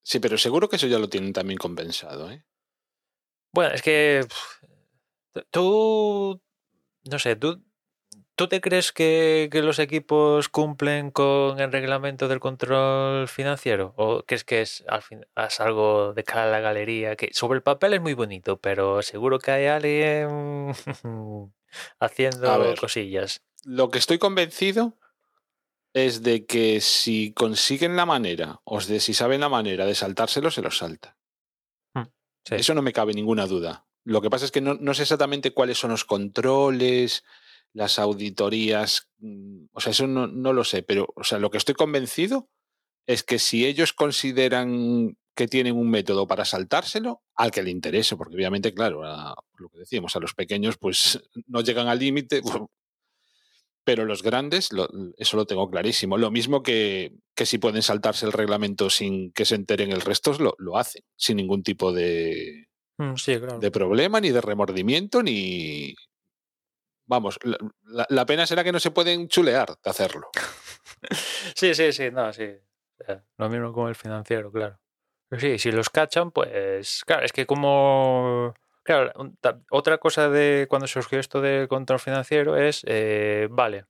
[0.04, 2.30] Sí, pero seguro que eso ya lo tienen también compensado.
[2.30, 2.44] ¿eh?
[3.52, 4.26] Bueno, es que
[5.50, 6.42] tú,
[7.10, 7.64] no sé, tú,
[8.34, 13.94] ¿tú te crees que, que los equipos cumplen con el reglamento del control financiero?
[13.96, 17.16] ¿O crees que es, al fin, es algo de cara a la galería?
[17.16, 20.74] Que sobre el papel es muy bonito, pero seguro que hay alguien
[21.98, 22.78] haciendo ver.
[22.78, 23.42] cosillas.
[23.64, 24.98] Lo que estoy convencido
[25.94, 30.50] es de que si consiguen la manera, o de si saben la manera de saltárselo,
[30.50, 31.16] se los salta.
[32.46, 32.56] Sí.
[32.56, 33.86] Eso no me cabe ninguna duda.
[34.04, 37.24] Lo que pasa es que no, no sé exactamente cuáles son los controles,
[37.72, 41.56] las auditorías, mm, o sea, eso no, no lo sé, pero o sea, lo que
[41.56, 42.50] estoy convencido
[43.06, 48.16] es que si ellos consideran que tienen un método para saltárselo, al que le interese,
[48.16, 52.42] porque obviamente, claro, a- lo que decíamos, a los pequeños pues no llegan al límite,
[53.84, 56.16] pero los grandes, lo- eso lo tengo clarísimo.
[56.18, 60.32] Lo mismo que, que si pueden saltarse el reglamento sin que se enteren el resto,
[60.38, 62.66] lo, lo hacen, sin ningún tipo de,
[62.96, 63.58] Mm, Sí, claro.
[63.58, 65.94] de problema, ni de remordimiento, ni...
[67.06, 70.28] Vamos, la, la- pena será que no se pueden chulear de hacerlo.
[71.54, 72.46] Sí, sí, sí, no, sí.
[73.04, 74.78] Sea, Lo mismo con el financiero, claro.
[75.28, 78.54] Pero sí, si los cachan, pues claro, es que como...
[78.84, 79.12] Claro,
[79.70, 83.86] otra cosa de cuando surgió esto del control financiero es, eh, vale,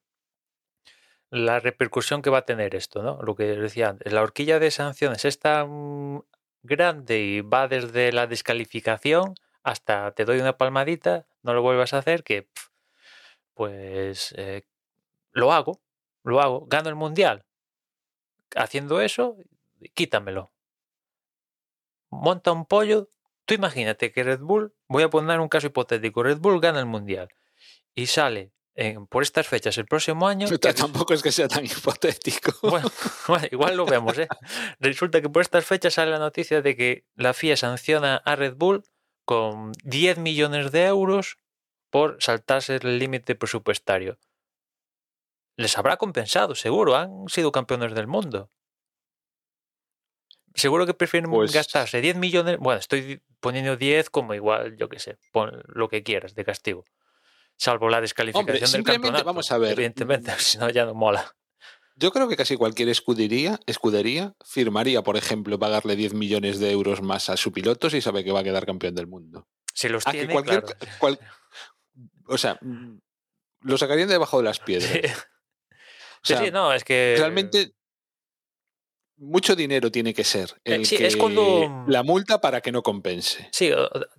[1.31, 3.21] la repercusión que va a tener esto, ¿no?
[3.23, 6.23] Lo que decía antes, la horquilla de sanciones es tan
[6.63, 11.99] grande y va desde la descalificación hasta te doy una palmadita, no lo vuelvas a
[11.99, 12.49] hacer, que
[13.55, 14.63] pues eh,
[15.33, 15.81] lo hago,
[16.25, 17.45] lo hago, gano el mundial.
[18.57, 19.37] Haciendo eso,
[19.95, 20.51] quítamelo.
[22.11, 23.09] Monta un pollo.
[23.47, 26.87] Tú imagínate que Red Bull, voy a poner un caso hipotético, Red Bull gana el
[26.87, 27.29] mundial
[27.95, 30.49] y sale en- por estas fechas el próximo año.
[30.49, 32.53] que Tampoco es que sea tan hipotético.
[32.63, 32.89] bueno,
[33.29, 34.29] bueno, igual lo vemos, ¿eh?
[34.81, 38.55] Resulta que por estas fechas sale la noticia de que la FIA sanciona a Red
[38.57, 38.83] Bull
[39.27, 41.37] con 10 millones de euros
[41.91, 44.19] por saltarse el límite presupuestario.
[45.57, 48.51] Les habrá compensado, seguro, han sido campeones del mundo.
[50.55, 52.59] Seguro que prefieren Pues- gastarse 10 millones.
[52.59, 56.85] Bueno, estoy poniendo 10 como igual, yo qué sé, pon lo que quieras de castigo.
[57.57, 59.25] Salvo la descalificación del simplemente campeonato.
[59.25, 61.35] vamos a ver, Evidentemente, si no ya no mola.
[61.97, 67.03] Yo creo que casi cualquier escudería, escudería firmaría, por ejemplo, pagarle 10 millones de euros
[67.03, 69.47] más a su piloto si sabe que va a quedar campeón del mundo.
[69.73, 70.79] Si los A que tiene, cualquier, claro.
[70.99, 71.19] cual-
[72.27, 72.99] o sea, mm,
[73.61, 74.91] lo sacarían de debajo de las piedras.
[76.25, 76.27] Sí.
[76.27, 77.17] O Sí, sea, sí, no, es que.
[77.19, 77.75] realmente
[79.17, 82.73] mucho dinero tiene que ser Eh, el sí, que es cuando- la multa para que
[82.73, 83.49] no compense.
[83.53, 83.71] Sí,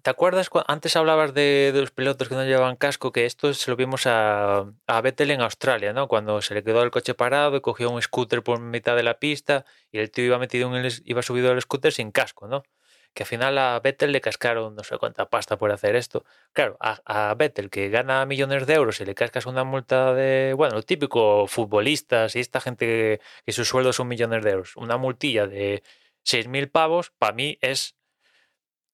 [0.01, 0.49] ¿te acuerdas?
[0.67, 4.07] Antes hablabas de, de los pilotos que no llevaban casco, que esto se lo vimos
[4.07, 6.07] a, a Vettel en Australia, ¿no?
[6.07, 9.19] Cuando se le quedó el coche parado y cogió un scooter por mitad de la
[9.19, 12.63] pista y el tío iba metido en el, iba subido al scooter sin casco, ¿no?
[13.15, 16.25] Que al final a Vettel le cascaron no sé cuánta pasta por hacer esto.
[16.53, 20.53] Claro, a, a Vettel que gana millones de euros y le cascas una multa de,
[20.55, 24.75] bueno, lo típico futbolistas y esta gente que, que sus sueldos son millones de euros,
[24.75, 25.81] una multilla de
[26.25, 27.95] 6.000 pavos, para mí es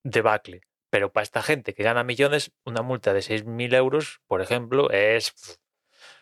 [0.03, 0.61] debacle.
[0.91, 5.33] Pero para esta gente que gana millones, una multa de 6.000 euros, por ejemplo, es...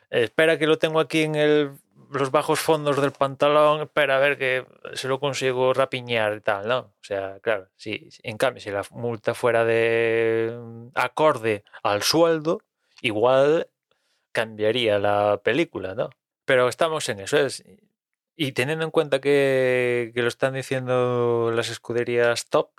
[0.09, 1.73] Espera que lo tengo aquí en el
[2.09, 6.67] los bajos fondos del pantalón, espera a ver que se lo consigo rapiñar y tal,
[6.67, 6.79] ¿no?
[6.79, 12.61] O sea, claro, si, en cambio, si la multa fuera de mm, acorde al sueldo,
[13.01, 13.69] igual
[14.31, 16.09] cambiaría la película, ¿no?
[16.45, 17.37] Pero estamos en eso.
[17.37, 17.63] Es,
[18.35, 22.71] y teniendo en cuenta que, que lo están diciendo las escuderías top,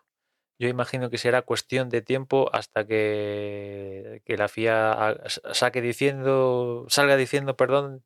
[0.60, 5.16] yo imagino que será cuestión de tiempo hasta que, que la FIA
[5.54, 8.04] saque diciendo, salga diciendo, perdón,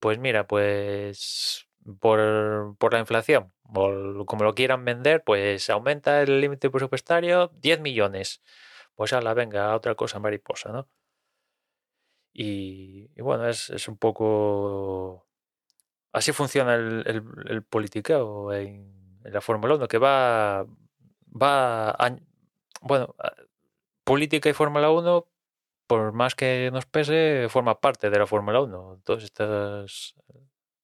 [0.00, 1.68] pues mira, pues
[2.00, 8.42] por, por la inflación, como lo quieran vender, pues aumenta el límite presupuestario 10 millones.
[8.94, 10.88] Pues la venga, otra cosa mariposa, ¿no?
[12.32, 15.26] Y, bueno, es, un poco...
[16.12, 17.62] Así funciona el, el, el
[19.24, 20.64] en la Fórmula 1, que va,
[21.30, 22.16] va a,
[22.82, 23.14] bueno,
[24.04, 25.26] política y Fórmula 1,
[25.90, 30.14] por más que nos pese, forma parte de la Fórmula 1, todos estos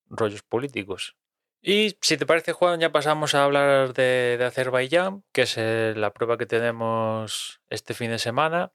[0.07, 1.17] rollos políticos.
[1.63, 5.95] Y si te parece, Juan, ya pasamos a hablar de, de Azerbaiyán, que es eh,
[5.97, 8.73] la prueba que tenemos este fin de semana.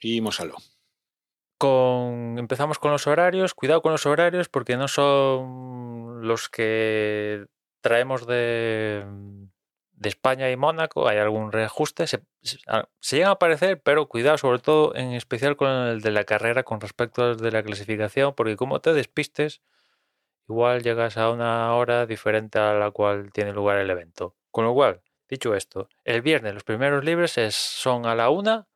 [0.00, 0.56] Y Mosalo.
[1.56, 3.54] Con, empezamos con los horarios.
[3.54, 7.46] Cuidado con los horarios porque no son los que
[7.80, 9.06] traemos de,
[10.04, 12.06] de España y Mónaco hay algún reajuste.
[12.06, 12.58] Se, se,
[13.16, 16.80] llegan a aparecer, pero cuidado, sobre todo en especial con el de la carrera con
[16.80, 19.62] respecto al de la clasificación, porque como te despistes,
[20.48, 24.36] igual llegas a una hora diferente a la cual tiene lugar el evento.
[24.50, 28.68] Con lo cual, dicho esto, el viernes los primeros libres es, son a la una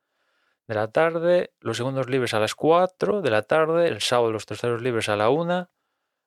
[0.66, 4.46] de la tarde, los segundos libres a las 4 de la tarde, el sábado los
[4.46, 5.70] terceros libres a la una,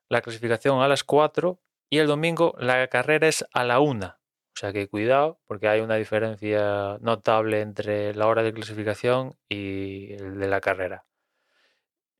[0.08, 4.21] la clasificación a las 4 y el domingo la carrera es a la una
[4.54, 10.12] o sea que cuidado, porque hay una diferencia notable entre la hora de clasificación y
[10.14, 11.04] el de la carrera.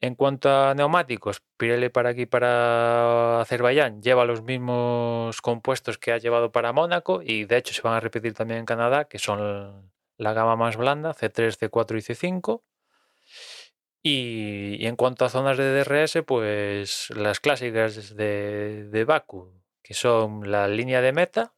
[0.01, 6.19] En cuanto a neumáticos, Pirelli para aquí, para Azerbaiyán, lleva los mismos compuestos que ha
[6.19, 9.93] llevado para Mónaco y de hecho se van a repetir también en Canadá, que son
[10.17, 12.63] la gama más blanda, C3, C4 y C5.
[14.03, 19.53] Y, y en cuanto a zonas de DRS, pues las clásicas de, de Baku,
[19.85, 21.55] que son la línea de meta,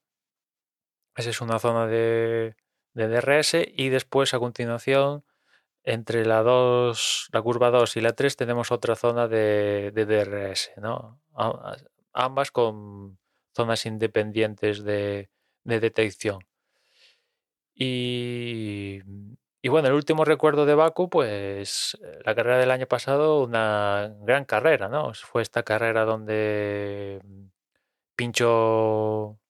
[1.17, 2.57] esa es una zona de,
[2.95, 5.25] de DRS y después a continuación
[5.85, 10.73] entre la 2, la curva 2 y la 3 tenemos otra zona de, de DRS,
[10.79, 11.21] ¿no?
[12.13, 13.19] ambas con
[13.55, 15.31] zonas independientes de,
[15.65, 16.41] de detección.
[17.75, 19.01] Y,
[19.63, 24.45] y, bueno, el último recuerdo de Baku, pues la carrera del año pasado, una gran
[24.45, 25.13] carrera, ¿no?
[25.15, 27.21] Fue esta carrera donde
[28.17, 29.41] pincho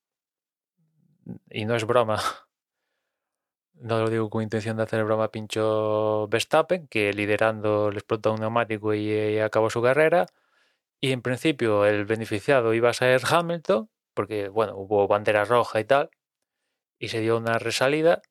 [1.50, 2.20] y no es broma,
[3.74, 8.40] no lo digo con intención de hacer broma, pincho Verstappen, que liderando le explotó un
[8.40, 10.26] neumático y, y, acabó su carrera.
[11.00, 15.84] Y en principio el beneficiado iba a ser Hamilton, porque bueno, hubo bandera roja y
[15.84, 16.10] tal,
[16.98, 18.22] y se dio una resalida.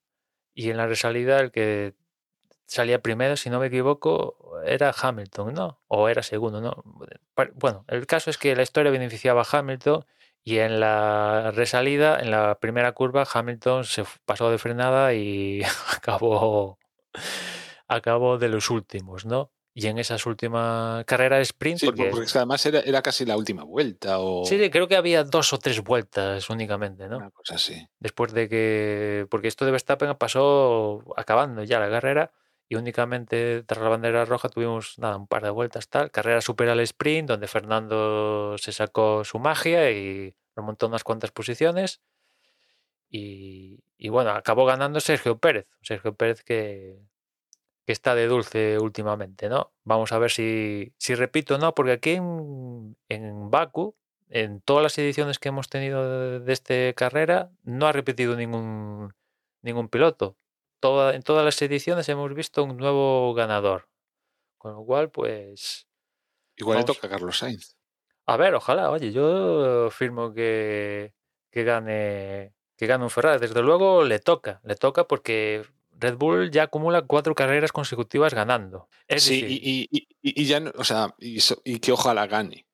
[0.56, 1.96] Y en la resalida el que
[2.66, 5.82] salía primero, si no me equivoco, era Hamilton, ¿no?
[5.88, 6.84] O era segundo, ¿no?
[7.56, 10.06] Bueno, el caso es que la historia beneficiaba a Hamilton
[10.44, 15.62] y en la resalida, en la primera curva, Hamilton se pasó de frenada y
[15.96, 16.78] acabó,
[17.88, 19.52] acabó de los últimos, ¿no?
[19.76, 21.80] Y en esas últimas carreras de sprint.
[21.80, 24.20] Sí, porque, porque además era, era, casi la última vuelta.
[24.20, 24.46] O...
[24.46, 27.18] Sí, creo que había dos o tres vueltas únicamente, ¿no?
[27.18, 27.88] Una cosa así.
[28.00, 29.26] Después de que.
[29.32, 32.32] Porque esto de Verstappen pasó acabando ya la carrera
[32.74, 36.10] y únicamente tras la bandera roja tuvimos nada, un par de vueltas tal.
[36.10, 42.02] Carrera super al sprint, donde Fernando se sacó su magia y remontó unas cuantas posiciones.
[43.12, 45.70] Y, bueno, acabó ganando Sergio Pérez.
[45.84, 46.98] Sergio Pérez que,
[47.86, 49.72] que está de dulce últimamente, ¿no?
[49.84, 53.96] Vamos a ver si, si repito o no, porque aquí en, en Baku,
[54.30, 59.14] en todas las ediciones que hemos tenido de, de esta carrera, no ha repetido ningún,
[59.62, 60.38] ningún piloto
[60.84, 63.88] toda, en todas las ediciones hemos visto un nuevo ganador.
[64.58, 65.88] Con lo cual, pues.
[66.58, 66.90] Igual vamos.
[66.90, 67.78] le toca a Carlos Sainz.
[68.26, 71.14] A ver, ojalá, oye, yo firmo que,
[71.50, 73.40] que gane que gane un Ferrari.
[73.40, 78.90] Desde luego le toca, le toca porque Red Bull ya acumula cuatro carreras consecutivas ganando.
[79.08, 82.68] Es sí, decir, y, y, y, y, ya, no, o sea, y, que ojalá gane.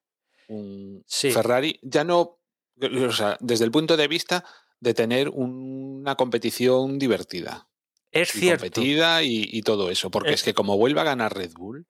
[0.47, 1.29] Un sí.
[1.31, 2.39] Ferrari ya no,
[2.81, 4.43] o sea, desde el punto de vista
[4.79, 7.68] de tener una competición divertida.
[8.11, 8.63] Es y cierto.
[8.63, 10.09] competida y, y, todo eso.
[10.09, 11.85] Porque es, es, que como vuelva a ganar Red Bull.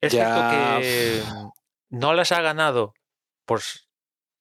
[0.00, 0.78] Es ya...
[0.78, 1.22] cierto que
[1.88, 2.94] no las ha ganado
[3.46, 3.62] por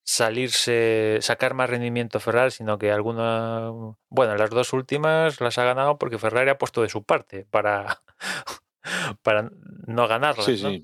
[0.03, 3.71] salirse, sacar más rendimiento Ferrari, sino que alguna.
[4.09, 8.01] Bueno, las dos últimas las ha ganado porque Ferrari ha puesto de su parte para,
[9.23, 9.49] para
[9.87, 10.45] no ganarlas.
[10.45, 10.69] Sí, ¿no?
[10.69, 10.83] sí.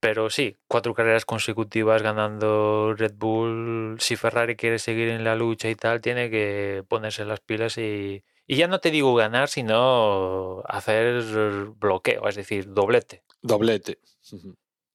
[0.00, 3.96] Pero sí, cuatro carreras consecutivas ganando Red Bull.
[4.00, 8.24] Si Ferrari quiere seguir en la lucha y tal, tiene que ponerse las pilas y,
[8.50, 11.22] y ya no te digo ganar, sino hacer
[11.78, 13.22] bloqueo, es decir, doblete.
[13.42, 14.00] Doblete.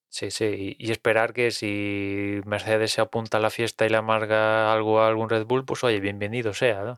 [0.10, 4.74] Sí, sí, y, esperar que si Mercedes se apunta a la fiesta y le amarga
[4.74, 6.97] algo a algún Red Bull, pues oye, bienvenido sea, ¿no?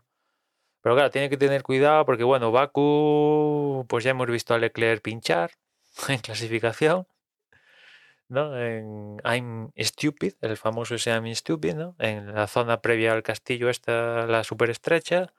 [0.81, 5.03] Pero claro, tiene que tener cuidado porque, bueno, Baku, pues ya hemos visto a Leclerc
[5.03, 5.51] pinchar
[6.07, 7.05] en clasificación,
[8.29, 8.59] ¿no?
[8.59, 11.95] En I'm Stupid, el famoso ese I'm Stupid, ¿no?
[11.99, 15.31] En la zona previa al castillo, esta, la súper estrecha.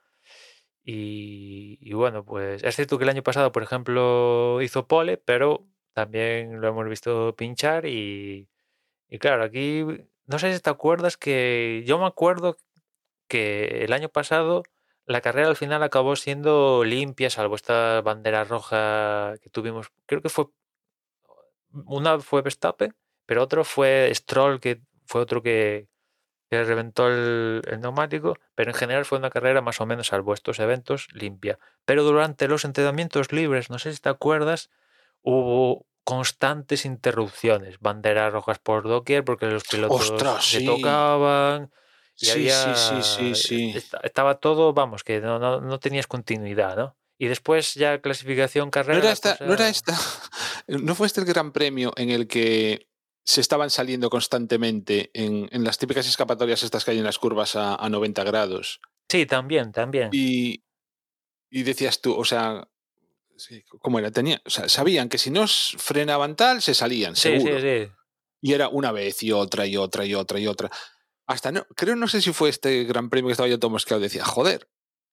[0.91, 6.61] Y, bueno, pues es cierto que el año pasado, por ejemplo, hizo pole, pero también
[6.61, 8.49] lo hemos visto pinchar y,
[9.09, 9.85] y claro, aquí
[10.27, 12.57] no sé si te acuerdas que yo me acuerdo
[13.27, 14.63] que el año pasado
[15.05, 20.29] la carrera al final acabó siendo limpia, salvo esta bandera roja que tuvimos, creo que
[20.29, 20.47] fue
[21.71, 22.95] una fue Verstappen,
[23.27, 25.87] pero otro fue Stroll, que fue otro que,
[26.49, 30.33] que reventó el, el neumático, pero en general fue una carrera más o menos, salvo
[30.33, 31.59] estos eventos, limpia.
[31.85, 34.69] Pero durante los entrenamientos libres, no sé si te acuerdas,
[35.21, 40.65] hubo constantes interrupciones, banderas rojas por doquier porque los pilotos Ostras, se sí.
[40.65, 41.71] tocaban
[42.19, 43.71] y Sí, había- sí, sí, sí, sí.
[43.77, 46.97] esta- estaba todo, vamos, que no, no, no tenías continuidad, ¿no?
[47.19, 48.97] Y después ya clasificación ¿No carrera.
[48.99, 49.93] era, la esta, cosa- ¿No era esta?
[50.67, 52.87] ¿No fue este el gran premio en el que
[53.29, 57.55] se estaban saliendo constantemente en, en las típicas escapatorias estas que hay en las curvas
[57.55, 58.81] a, a 90 grados?
[59.07, 60.09] Sí, también, también.
[60.11, 60.63] Y,
[61.51, 62.67] y decías tú, o sea,
[63.37, 64.09] sí, ¿cómo era?
[64.09, 67.61] Tenía, o sea, sabían que si no frenaban tal, se salían, Sí, seguro.
[67.61, 67.91] sí, sí.
[68.41, 70.71] Y era una vez y otra y otra y otra y otra.
[71.27, 74.01] Hasta no, creo, no sé si fue este gran premio que estaba yo todo mosqueado.
[74.01, 74.67] Decía, joder,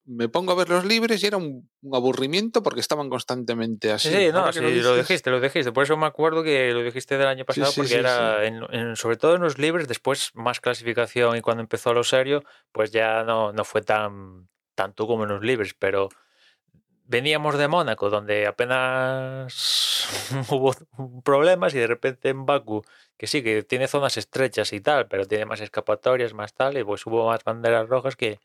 [0.07, 4.09] me pongo a ver los libres y era un, un aburrimiento porque estaban constantemente así.
[4.09, 5.73] Sí, no, sí, lo, dices- dijiste, lo dijiste.
[5.73, 8.63] Por eso me acuerdo que lo dijiste del año pasado, sí, porque sí, era, En,
[8.71, 12.43] en- sobre todo en los libres, después más clasificación y cuando empezó lo serio,
[12.73, 16.09] pues ya no, no fue tan tanto como en los libres, pero
[17.09, 20.07] veníamos de Mónaco, donde apenas
[20.51, 20.75] hubo
[21.25, 22.83] problemas y de repente en Baku,
[23.17, 26.85] que sí, que tiene zonas estrechas y tal, pero tiene más escapatorias, más tal, y
[26.85, 28.41] pues hubo más banderas rojas que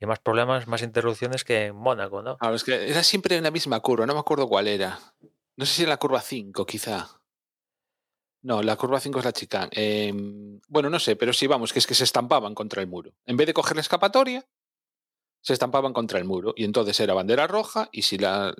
[0.00, 2.36] y más problemas, más interrupciones que en Mónaco, ¿no?
[2.38, 4.98] Claro, es que era siempre en la misma curva, no me acuerdo cuál era.
[5.56, 7.20] No sé si en la curva 5, quizá.
[8.42, 9.70] No, la curva 5 es la chicane.
[9.72, 10.12] Eh,
[10.68, 13.14] bueno, no sé, pero sí, vamos, que es que se estampaban contra el muro.
[13.24, 14.46] En vez de coger la escapatoria,
[15.40, 16.52] se estampaban contra el muro.
[16.56, 18.54] Y entonces era bandera roja y si la...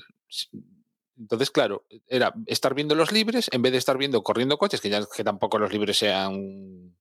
[1.19, 4.91] Entonces, claro, era estar viendo los libres en vez de estar viendo corriendo coches, que
[4.91, 6.97] ya que tampoco los libres sean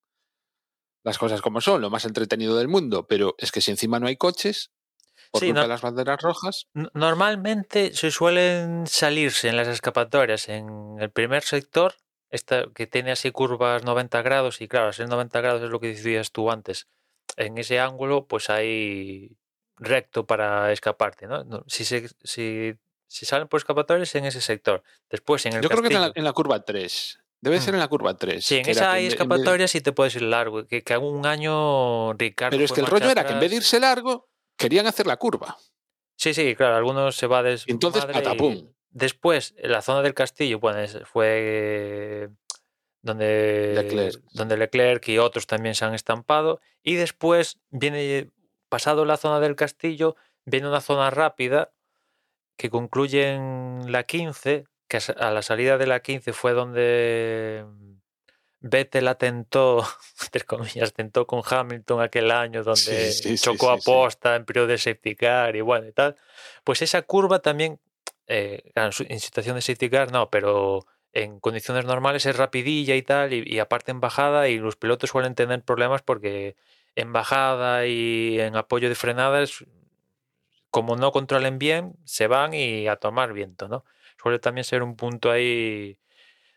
[1.03, 4.07] las cosas como son, lo más entretenido del mundo, pero es que si encima no
[4.07, 4.71] hay coches,
[5.31, 10.49] por Sí, culpa no- de las banderas rojas, Normalmente se suelen salirse en las escapatorias
[10.49, 11.95] en el primer sector,
[12.29, 15.87] esta, que tiene así curvas 90 grados, y claro, ser 90 grados es lo que
[15.89, 16.87] decías tú antes.
[17.37, 19.37] En ese ángulo, pues hay
[19.77, 21.63] recto para escaparte, ¿no?
[21.67, 22.73] Si, se, si,
[23.07, 24.83] si salen por escapatorias en ese sector.
[25.09, 27.19] Después en el Yo creo que en la, en la curva 3.
[27.43, 27.75] Debe ser Mm.
[27.75, 28.45] en la curva 3.
[28.45, 30.65] Sí, en esa vez de- y te puedes ir largo.
[30.65, 32.51] Que, que un año Ricardo.
[32.55, 35.17] Pero es que el rollo era que en vez de irse largo, querían hacer la
[35.17, 35.57] curva.
[36.15, 38.69] Sí, sí, claro, algunos se va de Y entonces, patapum.
[38.91, 42.29] Después, en la zona del castillo, bueno, fue
[43.01, 44.21] donde Leclerc.
[44.31, 46.61] donde Leclerc y otros también se han estampado.
[46.81, 48.31] Y después viene,
[48.69, 50.15] pasado la zona del castillo,
[50.45, 51.73] viene una zona rápida
[52.57, 57.65] que concluye en la 15, que a a la salida de la 15 fue donde
[58.59, 59.85] Vettel atentó,
[60.23, 63.91] entre comillas, tentó con Hamilton aquel año donde sí, sí, chocó a sí, sí.
[63.91, 66.15] posta en periodo de safety car y bueno y tal.
[66.63, 67.79] Pues esa curva también,
[68.27, 73.33] eh, en situación de safety car no, pero en condiciones normales es rapidilla y tal,
[73.33, 76.55] y, y aparte en bajada, y los pilotos suelen tener problemas porque
[76.95, 79.65] en bajada y en apoyo de frenadas,
[80.69, 83.83] como no controlen bien, se van y a tomar viento, ¿no?
[84.23, 85.99] Suele también ser un punto ahí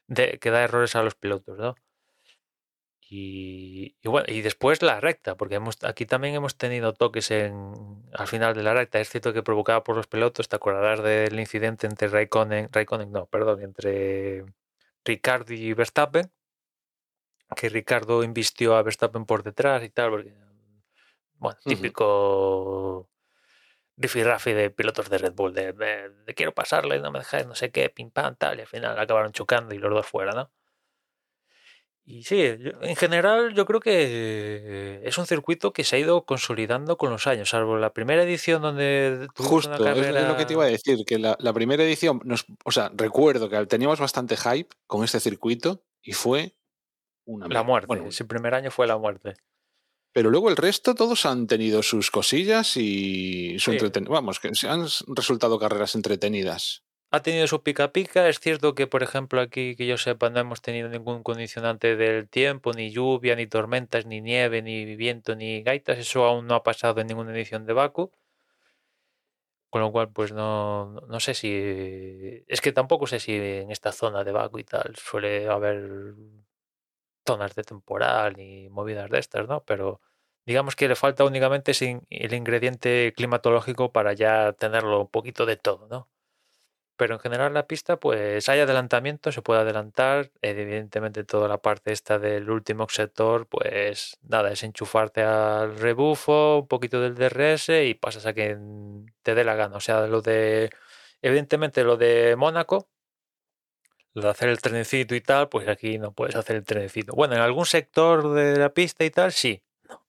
[0.07, 1.75] de, que da errores a los pilotos, ¿no?
[3.09, 7.75] Y, y bueno, y después la recta, porque hemos, aquí también hemos tenido toques en,
[8.13, 9.01] al final de la recta.
[9.01, 13.27] Es cierto que provocada por los pilotos, te acordarás del incidente entre Raikkonen, Raikkonen no,
[13.27, 14.45] perdón, entre
[15.05, 16.31] Ricardo y Verstappen,
[17.57, 20.35] que Ricardo invistió a Verstappen por detrás y tal, porque,
[21.39, 23.09] bueno, típico
[23.97, 27.55] rifirrafe de pilotos de Red Bull, de, de- de quiero pasarle, no me dejáis, no
[27.55, 30.51] sé qué, pim pam, tal, y al final acabaron chocando y los dos fuera, ¿no?
[32.09, 36.25] Y sí, yo- en general yo creo que es un circuito que se ha ido
[36.25, 40.21] consolidando con los años, salvo la primera edición donde Justo, una carrera...
[40.21, 42.93] es lo que te iba a decir, que la, la primera edición, nos, o sea,
[42.95, 46.55] recuerdo que teníamos bastante hype con este circuito y fue
[47.25, 47.89] una La muerte.
[47.89, 49.35] Bueno, Ese primer año fue la muerte.
[50.17, 53.77] Pero luego el resto todos han tenido sus cosillas y su Sí.
[53.77, 56.83] entreten- Vamos, que se han resultado carreras entretenidas.
[57.11, 58.27] Ha tenido su pica pica.
[58.27, 62.31] Es cierto que, por ejemplo, aquí que yo sepa, no hemos tenido ningún condicionante del
[62.31, 65.99] tiempo, ni lluvia, ni tormentas, ni nieve, ni viento, ni gaitas.
[65.99, 68.11] Eso aún no ha pasado en ninguna edición de Baku.
[69.69, 72.43] Con lo cual, pues no, no- no sé si.
[72.49, 76.15] Es que tampoco sé si en esta zona de Baku y tal suele haber
[77.27, 79.65] zonas de temporal ni movidas de estas, ¿no?
[79.65, 80.01] Pero
[80.47, 81.73] digamos que le falta únicamente
[82.11, 86.09] el ingrediente climatológico para ya tenerlo un poquito de todo, ¿no?
[86.97, 90.31] Pero en general la pista, pues hay adelantamiento, se puede adelantar.
[90.41, 96.69] Evidentemente toda la parte esta del último sector, pues nada, es enchufarte al rebufo, un
[96.69, 99.77] poquito del DRS y pasas a quien te dé la gana.
[99.77, 100.71] O sea, lo de,
[101.21, 102.89] evidentemente lo de Mónaco,
[104.17, 107.13] lo de hacer el trenecito y tal, pues aquí no puedes hacer el trenecito.
[107.15, 109.63] Bueno, en algún sector de la pista y tal, sí.
[109.89, 110.03] No.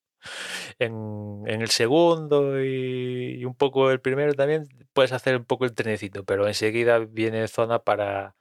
[0.79, 5.65] En, en el segundo y, y un poco el primero también puedes hacer un poco
[5.65, 8.35] el trenecito, pero enseguida viene zona para,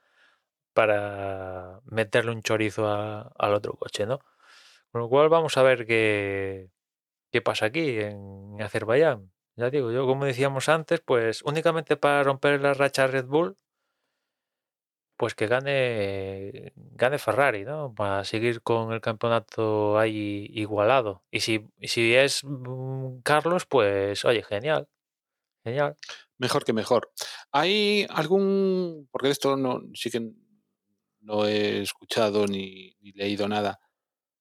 [0.73, 4.19] para meterle un chorizo a- al otro coche, ¿no?
[4.91, 6.69] Con lo cual vamos a ver qué,
[7.31, 9.31] qué pasa aquí en Azerbaiyán.
[9.57, 13.57] Ya digo, yo como decíamos antes, pues únicamente para romper la racha Red Bull,
[15.17, 17.93] pues que gane, gane Ferrari, ¿no?
[17.93, 21.23] Para seguir con el campeonato ahí igualado.
[21.31, 24.87] Y si, si es mm, Carlos, pues oye, genial.
[25.63, 25.97] Genial.
[26.37, 27.11] Mejor que mejor.
[27.51, 30.31] ¿Hay algún, porque de esto no, sí que
[31.21, 33.79] no he escuchado ni, ni leído nada,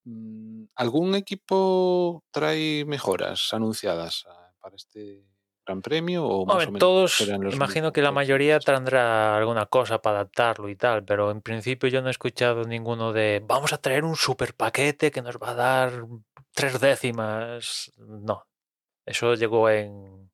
[0.05, 5.27] mm, ¿algún equipo trae mejoras anunciadas ah, para este
[5.67, 9.67] Gran Premio o más Hombre, o menos todos, los imagino que la mayoría tendrá alguna
[9.67, 13.73] cosa para adaptarlo y tal, pero en principio yo no he escuchado ninguno de vamos
[13.73, 16.05] a traer un super paquete que nos va a dar
[16.55, 17.93] tres décimas.
[17.99, 18.47] No,
[19.05, 20.31] eso llegó en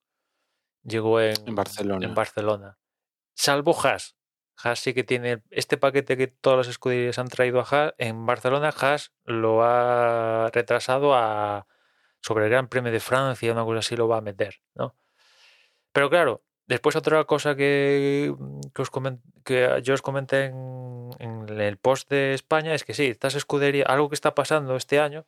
[0.82, 2.06] llegó en, En Barcelona.
[2.06, 2.78] en Barcelona.
[3.34, 4.16] Salvo Haas.
[4.62, 7.94] Haas sí que tiene este paquete que todas las escuderías han traído a Haas.
[7.96, 11.66] En Barcelona Haas lo ha retrasado a
[12.20, 14.94] sobre el Gran Premio de Francia, una cosa así lo va a meter, ¿no?
[15.92, 18.34] Pero claro, después otra cosa que,
[19.44, 23.88] que, yo os comenté en, en el post de España es que sí, estas escuderías,
[23.88, 25.26] algo que está pasando este año,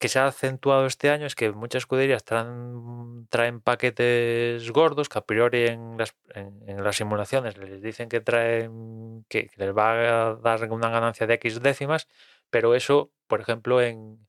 [0.00, 5.18] que se ha acentuado este año, es que muchas escuderías traen, traen paquetes gordos que
[5.18, 9.76] a priori en las, en, en las simulaciones les dicen que traen, que, que les
[9.76, 12.08] va a dar una ganancia de X décimas,
[12.48, 14.26] pero eso, por ejemplo, en,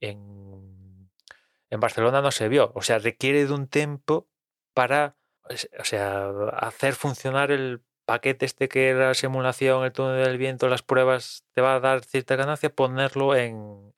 [0.00, 1.10] en,
[1.70, 2.70] en Barcelona no se vio.
[2.74, 4.28] O sea, requiere de un tiempo
[4.78, 5.16] para,
[5.80, 10.68] o sea, hacer funcionar el paquete este que era la simulación, el túnel del viento,
[10.68, 13.92] las pruebas, te va a dar cierta ganancia, ponerlo en,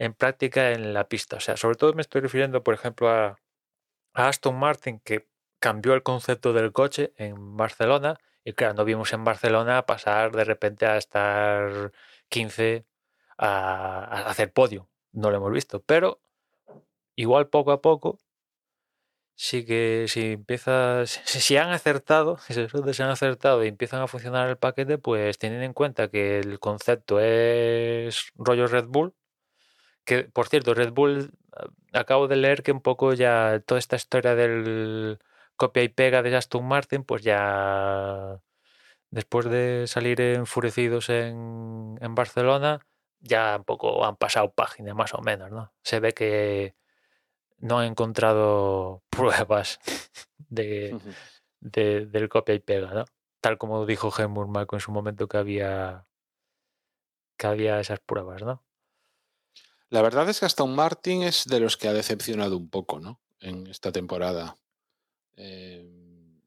[0.00, 1.36] en práctica en la pista.
[1.36, 3.36] O sea, sobre todo me estoy refiriendo, por ejemplo, a,
[4.14, 5.28] Aston Martin, que
[5.60, 8.18] cambió el concepto del coche en Barcelona.
[8.44, 11.92] Y claro, no vimos en Barcelona pasar de repente a estar
[12.30, 12.84] 15
[13.38, 14.88] a, a hacer podio.
[15.12, 15.84] No lo hemos visto.
[15.84, 16.20] Pero
[17.14, 18.18] igual poco a poco
[19.36, 24.56] sí que si empieza, si, han acertado, si han acertado y empiezan a funcionar el
[24.56, 29.14] paquete, pues teniendo en cuenta que el concepto es rollo Red Bull,
[30.04, 33.96] que por cierto, Red Bull, ah, acabo de leer que un poco ya toda esta
[33.96, 35.18] historia del
[35.56, 38.40] copia y pega de Aston Martin, pues ya
[39.10, 42.80] después de salir enfurecidos en, en Barcelona,
[43.20, 45.72] ya un poco han pasado página más o menos, ¿no?
[45.82, 46.74] Se ve que
[47.58, 49.78] no han encontrado pruebas
[50.48, 50.98] de,
[51.60, 53.04] del copia y pega, ¿no?
[53.40, 56.06] Tal como dijo Helmut Marko en su momento que había
[57.36, 58.62] que había esas pruebas, ¿no?
[59.90, 63.20] La verdad es que Aston Martin es de los que ha decepcionado un poco, ¿no?
[63.40, 64.56] En esta temporada.
[65.36, 65.84] Eh,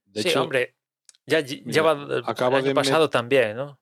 [0.05, 0.75] de sí, hecho, hombre,
[1.25, 3.79] ya lleva el acabo año de pasado también, ¿no?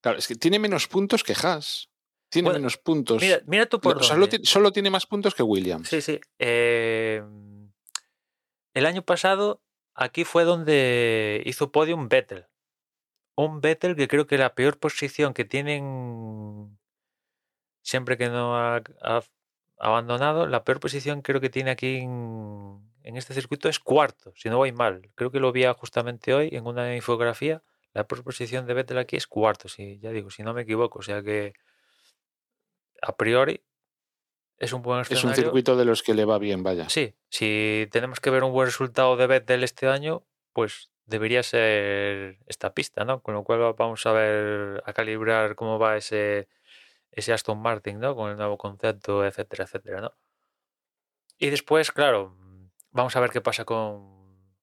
[0.00, 1.88] claro, es que tiene menos puntos que Haas.
[2.34, 3.22] Tiene Bueno, menos puntos.
[3.22, 5.88] Mira, mira tú por solo, solo tiene más puntos que Williams.
[5.88, 6.20] Sí, sí.
[6.40, 7.22] eh,
[8.74, 9.62] el año pasado
[9.94, 12.46] aquí fue donde hizo podium Vettel.
[13.36, 16.76] Un Vettel que creo que la peor posición que tienen
[17.82, 19.22] siempre que no ha, ha
[19.78, 24.48] abandonado, la peor posición creo que tiene aquí en, en este circuito es cuarto, si
[24.48, 25.10] no voy mal.
[25.14, 27.62] Creo que lo vi justamente hoy en una infografía.
[27.92, 30.98] La peor posición de Vettel aquí es cuarto, si ya digo, si no me equivoco.
[30.98, 31.52] O sea que
[33.04, 33.62] a priori
[34.58, 35.42] es un buen Es un escenario.
[35.42, 36.88] circuito de los que le va bien, vaya.
[36.88, 42.38] Sí, si tenemos que ver un buen resultado de Vettel este año, pues debería ser
[42.46, 43.20] esta pista, ¿no?
[43.20, 46.48] Con lo cual vamos a ver, a calibrar cómo va ese,
[47.10, 48.14] ese Aston Martin, ¿no?
[48.16, 50.14] Con el nuevo concepto, etcétera, etcétera, ¿no?
[51.36, 52.36] Y después, claro,
[52.90, 54.54] vamos a ver qué pasa con,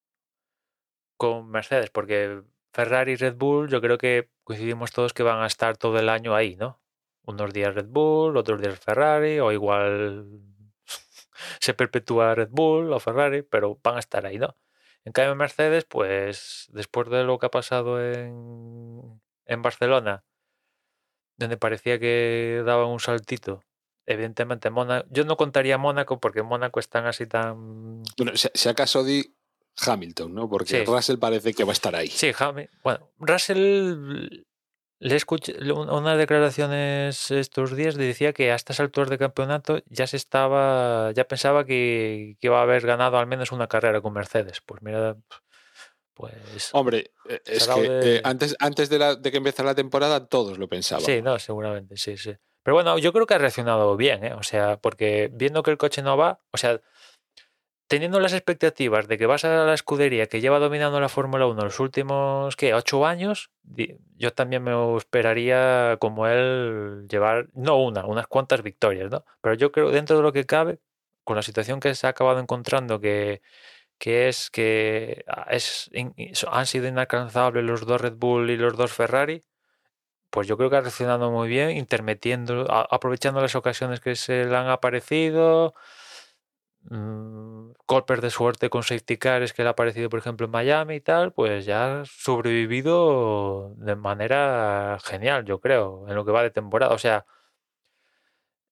[1.17, 2.41] con Mercedes, porque
[2.73, 6.09] Ferrari y Red Bull, yo creo que coincidimos todos que van a estar todo el
[6.09, 6.80] año ahí, ¿no?
[7.23, 10.27] Unos días Red Bull, otros días Ferrari, o igual
[11.59, 14.55] se perpetúa Red Bull o Ferrari, pero van a estar ahí, ¿no?
[15.05, 20.23] En cambio, Mercedes, pues después de lo que ha pasado en, en Barcelona,
[21.37, 23.63] donde parecía que daba un saltito,
[24.05, 28.03] evidentemente Mónaco, yo no contaría Mónaco porque Mónaco están así tan...
[28.17, 29.35] Bueno, si, si acaso di
[29.87, 30.49] Hamilton, ¿no?
[30.49, 30.85] Porque Sí.
[30.85, 32.07] Russell parece que va a estar ahí.
[32.07, 34.43] Sí, Hamil- bueno, Russell
[35.03, 40.15] le escuché unas declaraciones estos días decía que a estas alturas de campeonato ya se
[40.15, 44.61] estaba, ya pensaba que, que iba a haber ganado al menos una carrera con Mercedes.
[44.63, 45.17] Pues mira,
[46.13, 49.75] pues Hombre, eh, es que de- eh, antes, antes de, la- de que empezara la
[49.75, 51.03] temporada todos lo pensaban.
[51.03, 52.35] sí, no, seguramente, sí, sí.
[52.63, 54.33] Pero bueno, yo creo que ha reaccionado bien, ¿eh?
[54.35, 56.79] O sea, porque viendo que el coche no va, o sea,
[57.91, 61.61] teniendo las expectativas de que vas a la escudería que lleva dominando la Fórmula 1
[61.61, 62.73] los últimos, ¿qué?
[62.73, 63.51] Ocho años,
[64.15, 69.25] yo también me esperaría como él llevar, no una, unas cuantas victorias, ¿no?
[69.41, 70.79] Pero yo creo, dentro de lo que cabe,
[71.25, 73.41] con la situación que se ha acabado encontrando, que,
[73.97, 75.91] que es que ah, es,
[76.49, 79.43] han sido inalcanzables los dos Red Bull y los dos Ferrari,
[80.29, 84.55] pues yo creo que ha reaccionado muy bien, intermitiendo, aprovechando las ocasiones que se le
[84.55, 85.75] han aparecido,
[86.89, 90.95] mm, golpes de suerte con safety cars que le ha aparecido, por ejemplo, en Miami
[90.95, 96.43] y tal, pues ya ha sobrevivido de manera genial, yo creo, en lo que va
[96.43, 96.93] de temporada.
[96.93, 97.25] O sea,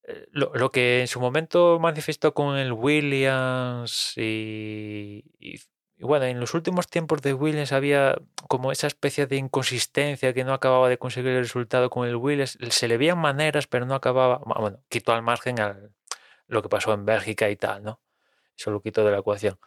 [0.03, 5.59] eh, lo, lo que en su momento manifestó con el Williams y, y-
[6.01, 8.15] bueno, en los últimos tiempos de Williams había
[8.47, 12.57] como esa especie de inconsistencia que no acababa de conseguir el resultado con el Williams.
[12.69, 14.37] Se le veían maneras, pero no acababa.
[14.45, 15.91] Bueno, quitó al margen al-
[16.49, 18.01] lo que pasó en Bélgica y tal, ¿no?
[18.57, 19.57] Eso lo quitó de la ecuación.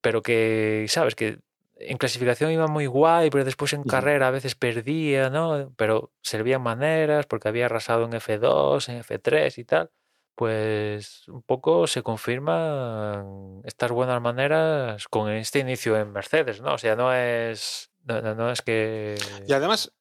[0.00, 1.14] Pero que, ¿sabes?
[1.14, 1.38] Que
[1.76, 5.72] en clasificación iba muy guay, pero después en carrera a veces perdía, ¿no?
[5.76, 9.90] Pero se le veían maneras porque había arrasado en F2, en F3 y tal.
[10.34, 16.74] Pues un poco se confirman estas buenas maneras con este inicio en Mercedes, ¿no?
[16.74, 17.90] O sea, no es.
[18.04, 19.16] No, no- no es que.
[19.46, 19.92] Y además,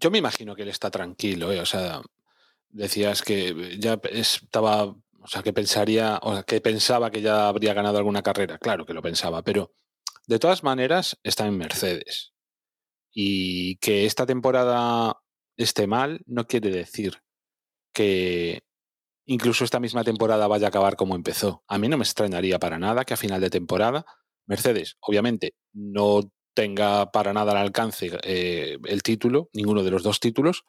[0.00, 1.60] yo me imagino que él está tranquilo, ¿eh?
[1.60, 2.00] O sea,
[2.72, 7.74] decías que ya estaba, o sea, que pensaría, o sea, que pensaba que ya habría
[7.74, 8.58] ganado alguna carrera.
[8.58, 9.72] Claro que lo pensaba, pero
[10.26, 12.32] de todas maneras está en Mercedes.
[13.12, 15.20] Y que esta temporada
[15.56, 17.22] esté mal no quiere decir
[17.92, 18.62] que
[19.26, 21.62] incluso esta misma temporada vaya a acabar como empezó.
[21.68, 24.06] A mí no me extrañaría para nada que a final de temporada
[24.46, 26.20] Mercedes, obviamente, no
[26.54, 30.64] tenga para nada al alcance eh, el título, ninguno de los dos títulos,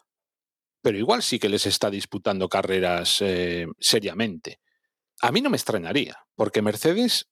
[0.84, 4.59] pero igual sí que les está disputando carreras eh, seriamente.
[5.21, 7.29] A mí no me extrañaría, porque Mercedes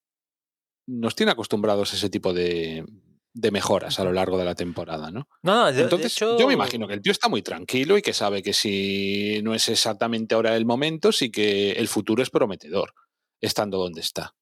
[0.88, 2.86] nos tiene acostumbrados a ese tipo de,
[3.34, 5.28] de mejoras a lo largo de la temporada, ¿no?
[5.44, 6.40] No, Entonces, hecho.
[6.40, 9.54] yo me imagino que el tío está muy tranquilo y que sabe que si no
[9.54, 12.94] es exactamente ahora el momento, sí que el futuro es prometedor,
[13.42, 14.34] estando donde está.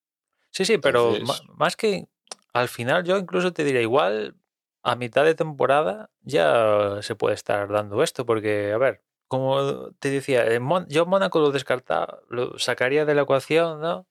[0.52, 1.16] Sí, sí, pero
[1.58, 2.06] más que
[2.54, 4.36] al final yo incluso te diría igual
[4.84, 10.10] a mitad de temporada ya se puede estar dando esto porque, a ver, como te
[10.10, 10.46] decía,
[10.88, 14.08] yo Mónaco lo descartaba, lo sacaría de la ecuación, ¿no?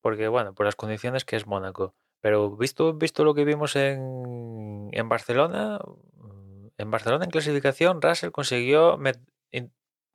[0.00, 1.94] Porque, bueno, por las condiciones que es Mónaco.
[2.20, 5.80] Pero visto, visto lo que vimos en, en Barcelona,
[6.14, 8.98] mm, en Barcelona en clasificación, Russell consiguió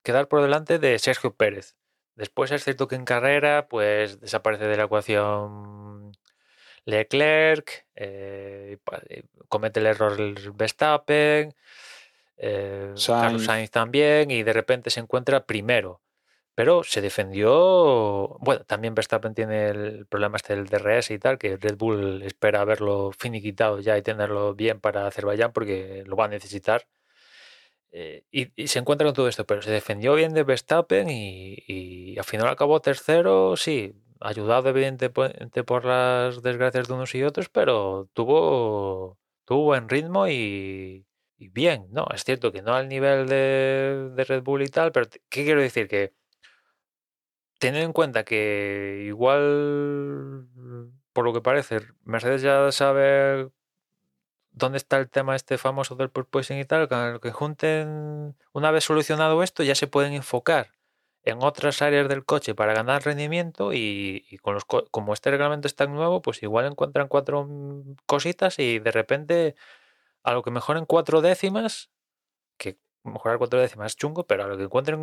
[0.04, 1.76] quedar por delante de Sergio Pérez.
[2.16, 5.95] Después es cierto que en carrera, pues desaparece de la ecuación
[6.86, 8.78] Leclerc, eh,
[9.10, 11.54] eh, comete el error el Verstappen,
[12.38, 13.46] eh, Carlos Sainz.
[13.46, 16.02] Sainz también, y de repente se encuentra primero.
[16.56, 18.38] Pero se defendió.
[18.40, 22.62] Bueno, también Verstappen tiene el problema este del DRS y tal, que Red Bull espera
[22.62, 26.88] haberlo finiquitado ya y tenerlo bien para Azerbaiyán porque lo va a necesitar.
[27.92, 31.58] Eh, y, y se encuentra con todo esto, pero se defendió bien de Verstappen y,
[31.68, 37.50] y al final acabó tercero, sí, ayudado evidentemente por las desgracias de unos y otros,
[37.50, 41.06] pero tuvo, tuvo buen ritmo y,
[41.38, 42.08] bien, ¿no?
[42.14, 45.88] Es cierto que no al nivel de, Red Bull y tal, pero ¿qué quiero decir?
[45.88, 46.14] Que
[47.60, 50.48] teniendo en cuenta que igual,
[51.14, 53.50] por lo que parece, Mercedes ya sabe
[54.52, 56.88] dónde está el tema este famoso del porpoising y tal,
[57.22, 60.75] que junten, una vez solucionado esto, ya se pueden enfocar
[61.26, 65.68] en otras áreas del coche para ganar rendimiento y, con los co- como este reglamento
[65.68, 69.56] es tan nuevo, pues igual encuentran cuatro mm, cositas y de repente
[70.24, 71.92] a lo que mejoren cuatro décimas,
[72.58, 75.00] que mejorar cuatro décimas es chungo, pero a lo que encuentren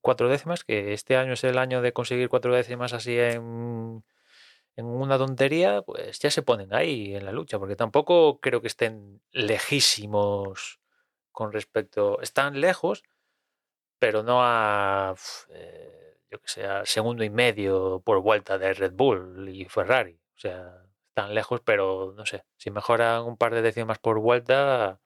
[0.00, 4.04] cuatro décimas, que este año es el año de conseguir cuatro décimas así en,
[4.76, 8.68] en una tontería, pues ya se ponen ahí en la lucha, porque tampoco creo que
[8.68, 10.80] estén lejísimos
[11.32, 13.04] con respecto, están lejos,
[14.02, 15.14] pero no a,
[15.50, 20.18] eh, yo que sé, a segundo y medio por vuelta de Red Bull y Ferrari.
[20.36, 20.74] O sea,
[21.10, 25.00] están lejos, pero no sé, si mejoran un par de décimas por vuelta,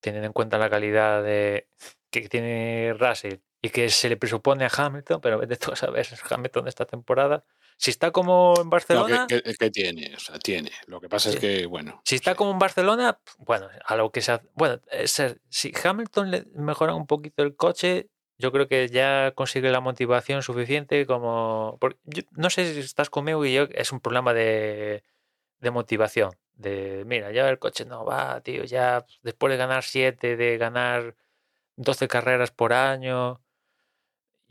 [0.00, 1.68] teniendo en cuenta la calidad de,
[2.10, 6.04] que tiene Russell y que se le presupone a Hamilton, pero vete tú a saber
[6.30, 7.44] Hamilton esta temporada.
[7.82, 10.70] Si está como en No, Barcelona, que, que- que tiene, o sea, tiene.
[10.86, 11.34] Lo que pasa Sí.
[11.34, 12.00] es que, bueno.
[12.04, 15.72] si no está como en Barcelona, bueno, a lo que se hace- bueno, ser- si
[15.82, 18.06] Hamilton le mejora un poquito el coche,
[18.38, 23.10] yo creo que ya consigue la motivación suficiente como porque yo- no sé si estás
[23.10, 25.02] conmigo y yo es un problema de,
[25.58, 30.36] de motivación, de mira, ya el coche no va, tío, ya después de ganar 7,
[30.36, 31.16] de ganar
[31.74, 33.40] 12 carreras por año,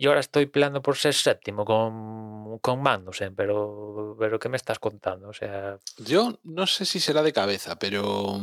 [0.02, 4.80] y ahora estoy peleando por ser séptimo con, con Magnussen, pero, pero ¿qué me estás
[4.80, 5.30] contando?
[5.30, 8.40] O sea, Yo no sé si será de cabeza, pero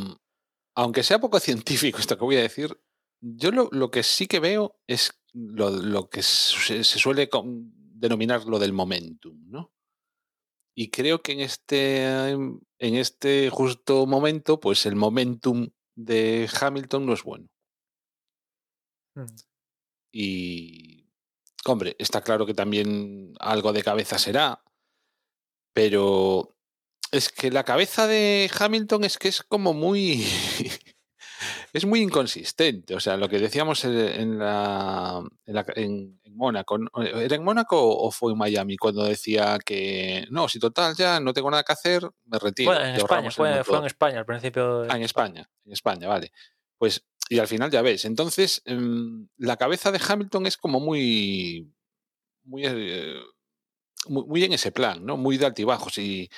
[0.76, 2.80] aunque sea poco científico esto que voy a decir,
[3.20, 8.44] yo lo, lo que sí que veo es lo, lo que se, se suele denominar
[8.44, 9.72] lo del momentum, ¿no?
[10.76, 17.14] Y creo que en este, en este justo momento, pues el momentum de Hamilton no
[17.14, 17.48] es bueno.
[19.16, 19.26] mm,
[20.12, 20.97] Y,
[21.68, 24.62] hombre, está claro que también algo de cabeza será,
[25.72, 26.54] pero
[27.12, 30.24] es que la cabeza de Hamilton es que es como muy...
[31.72, 32.94] es muy inconsistente.
[32.94, 36.78] O sea, lo que decíamos en, la, en, la- en- en Mónaco.
[37.02, 41.32] ¿era en Mónaco o fue en Miami cuando decía que no, si total ya no
[41.32, 42.70] tengo nada que hacer, me retiro.
[42.72, 43.78] Bueno, en España, fue, fue motor"?
[43.80, 44.82] en España al principio.
[44.82, 46.32] de- Ah, en España, en España, vale.
[46.78, 51.70] Pues, y al final ya ves, entonces em, la cabeza de Hamilton es como muy,
[52.44, 53.14] muy, eh,
[54.06, 55.16] muy, muy en ese plan, ¿no?
[55.16, 56.28] Muy de altibajos y...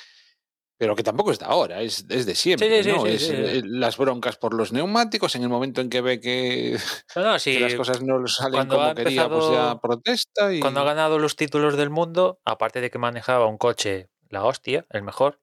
[0.78, 3.02] Pero que tampoco es de ahora, es, es de siempre, sí, sí, ¿no?
[3.02, 6.78] sí, es eh, las broncas por los neumáticos en el momento en que ve que,
[7.16, 10.60] No, no, que sí, las cosas no salen cuando como quería, pues ya protesta y...
[10.60, 14.86] cuando ha ganado los títulos del mundo, aparte de que manejaba un coche, la hostia,
[14.88, 15.38] el mejor,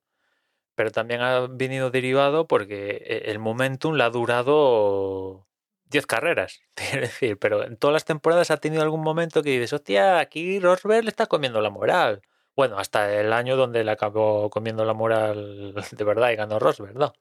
[0.77, 5.47] pero también ha venido derivado porque e- el momentum le ha durado
[5.85, 6.61] 10 carreras.
[6.93, 11.03] Decir, pero en todas las temporadas ha tenido algún momento que dices, hostia, aquí Rosberg
[11.03, 12.21] le está comiendo la moral.
[12.55, 16.95] Bueno, hasta el año donde le acabó comiendo la moral de verdad y ganó Rosberg,
[16.95, 17.11] ¿no?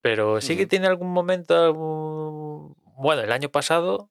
[0.00, 4.10] Pero sí que tiene algún momento, bueno, el año pasado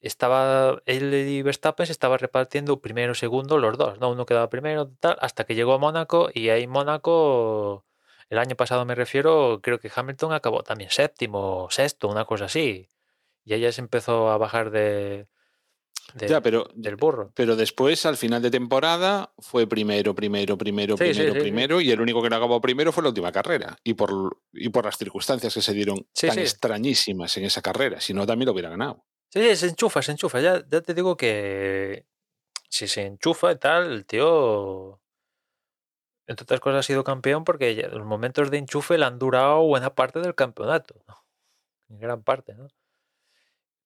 [0.00, 4.10] estaba él y Verstappen se estaba repartiendo primero segundo los dos, ¿no?
[4.10, 7.84] Uno quedaba primero, tal, hasta que llegó a Mónaco y ahí Mónaco,
[8.28, 12.88] el año pasado me refiero, creo que Hamilton acabó también séptimo, sexto, una cosa así.
[13.44, 15.28] Y ella se empezó a bajar de,
[16.14, 17.30] de- Ya, pero, del burro.
[17.34, 21.40] pero después, al final de temporada, fue primero, primero, primero, Sí, primero, sí, sí.
[21.40, 23.76] primero, y el único que no acabó primero fue la última carrera.
[23.84, 28.12] Y por, y por las circunstancias que se dieron tan extrañísimas en esa carrera, si
[28.14, 29.04] no, también lo hubiera ganado.
[29.30, 30.40] Sí, sí, se enchufa, se enchufa.
[30.40, 32.06] Ya, ya te digo que
[32.70, 35.00] si se enchufa y tal, el tío,
[36.26, 39.62] entre otras cosas, ha sido campeón porque ya los momentos de enchufe le han durado
[39.66, 41.02] buena parte del campeonato.
[41.06, 41.24] ¿no?
[41.90, 42.68] En gran parte, ¿no?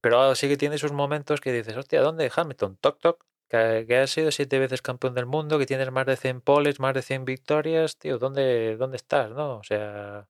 [0.02, 2.76] Pero sí que tiene esos momentos que dices, hostia, ¿dónde Hamilton?
[2.78, 3.24] Toc, toc.
[3.48, 6.78] Que, que has sido siete veces campeón del mundo, que tienes más de 100 poles,
[6.80, 9.56] más de 100 victorias, tío, ¿dónde, dónde estás, no?
[9.58, 10.28] O sea,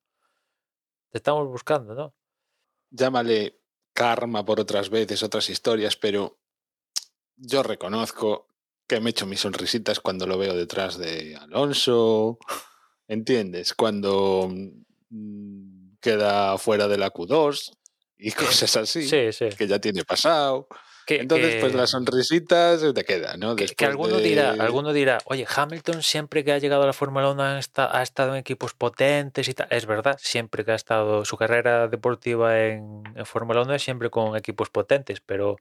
[1.09, 2.13] te estamos buscando, ¿no?
[2.91, 3.60] Llámale
[4.01, 6.39] karma por otras veces, otras historias, pero
[7.37, 8.47] yo reconozco
[8.87, 12.39] que me echo mis sonrisitas cuando lo veo detrás de Alonso,
[13.07, 13.75] ¿entiendes?
[13.75, 14.49] Cuando
[15.09, 17.73] mm, queda fuera de la Q2
[18.17, 19.49] y cosas así, Sí, sí.
[19.55, 20.67] que ya tiene pasado.
[21.05, 23.55] Que- Entonces, pues las sonrisitas se te quedan, ¿no?
[23.55, 26.85] Que, que Después alguno de- dirá, alguno dirá, oye, Hamilton siempre que ha llegado a
[26.85, 29.67] la Fórmula 1 ha, esta- ha estado en equipos potentes y tal.
[29.71, 34.09] Es verdad, siempre que ha estado su carrera deportiva en, en Fórmula 1 es siempre
[34.09, 35.57] con equipos potentes, pero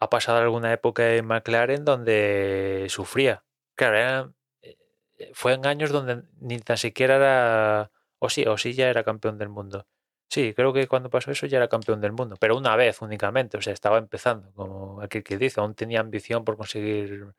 [0.00, 3.42] ha pasado alguna época en McLaren donde sufría.
[3.74, 4.30] Claro, era-
[4.62, 9.04] eh, fue en años donde ni tan siquiera era, o sí, o sí ya era
[9.04, 9.86] campeón del mundo.
[10.28, 13.56] Sí, creo que cuando pasó eso ya era campeón del mundo, pero una vez únicamente,
[13.56, 17.34] o sea, estaba empezando, como aquel que dice, aún tenía ambición por conseguir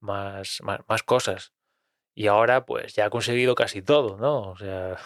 [0.00, 1.52] más, más, más cosas.
[2.14, 4.50] Y ahora pues ya ha conseguido casi todo, ¿no?
[4.52, 4.98] O sea,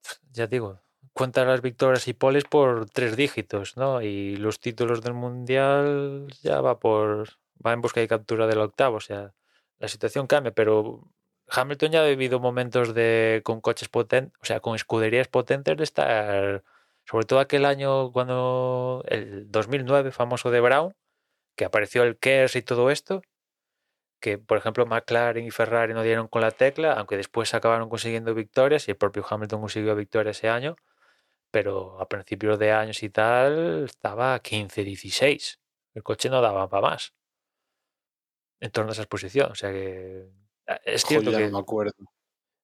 [0.32, 0.80] ya digo,
[1.12, 4.02] cuenta las victorias y poles por tres dígitos, ¿no?
[4.02, 7.28] Y los títulos del mundial ya va por
[7.64, 9.34] va en busca y captura del octavo, o sea,
[9.78, 11.02] la situación cambia, pero
[11.54, 15.84] Hamilton ya ha vivido momentos de con coches potentes, o sea, con escuderías potentes de
[15.84, 16.64] estar
[17.04, 20.94] sobre todo aquel año cuando el 2009 famoso de Brown,
[21.56, 23.22] que apareció el KERS y todo esto,
[24.20, 28.34] que por ejemplo McLaren y Ferrari no dieron con la tecla, aunque después acabaron consiguiendo
[28.34, 30.76] victorias y el propio Hamilton consiguió victoria ese año,
[31.50, 35.58] pero a principios de años y tal estaba 15-16.
[35.94, 37.14] El coche no daba para más
[38.60, 39.52] en torno a esa exposición.
[39.52, 40.30] O sea que
[40.84, 41.92] es cierto Joder, que no me acuerdo.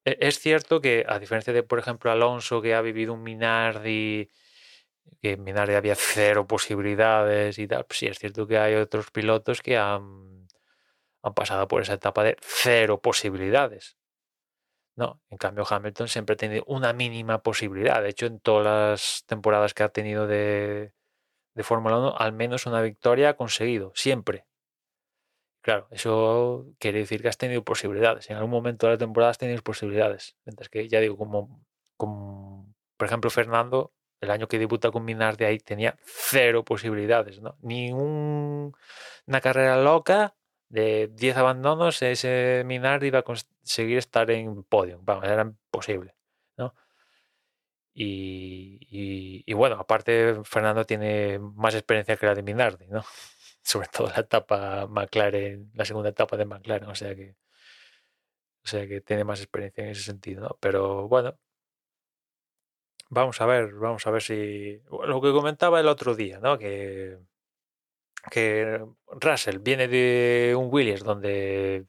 [0.05, 4.30] e- es cierto que a diferencia de por ejemplo Alonso que ha vivido un Minardi
[5.22, 9.10] que en Minardi había cero posibilidades y tal, pues sí es cierto que hay otros
[9.10, 10.48] pilotos que han,
[11.22, 13.98] han pasado por esa etapa de cero posibilidades.
[14.97, 18.02] No, en cambio Hamilton siempre ha tenido una mínima posibilidad.
[18.02, 20.93] De hecho, en todas las temporadas que ha tenido de,
[21.55, 24.48] de Fórmula 1, al menos una victoria ha conseguido, siempre.
[25.60, 28.30] Claro, eso quiere decir que has tenido posibilidades.
[28.30, 30.36] En algún momento de la temporada has tenido posibilidades.
[30.44, 31.64] Mientras que, ya digo, como,
[31.97, 37.56] como por ejemplo Fernando, el año que debuta con Minardi ahí tenía cero posibilidades, ¿no?
[37.60, 38.72] Ni un-
[39.26, 40.35] una carrera loca
[40.68, 45.01] de 10 abandonos, ese Minardi iba a conseguir estar en podio.
[45.02, 46.14] Vamos, era imposible,
[46.56, 46.74] ¿no?
[47.94, 53.02] Y, y- y bueno, aparte Fernando tiene más experiencia que la de Minardi, ¿no?
[53.70, 57.36] Sobre todo la etapa McLaren, la segunda etapa de McLaren, o sea que,
[58.65, 60.57] o sea que tiene más experiencia en ese sentido, ¿no?
[60.61, 61.39] Pero bueno,
[63.11, 66.59] vamos a ver, vamos a ver si lo que comentaba el otro día, ¿no?
[66.59, 67.19] Que
[68.31, 71.86] que Russell viene de un Williams donde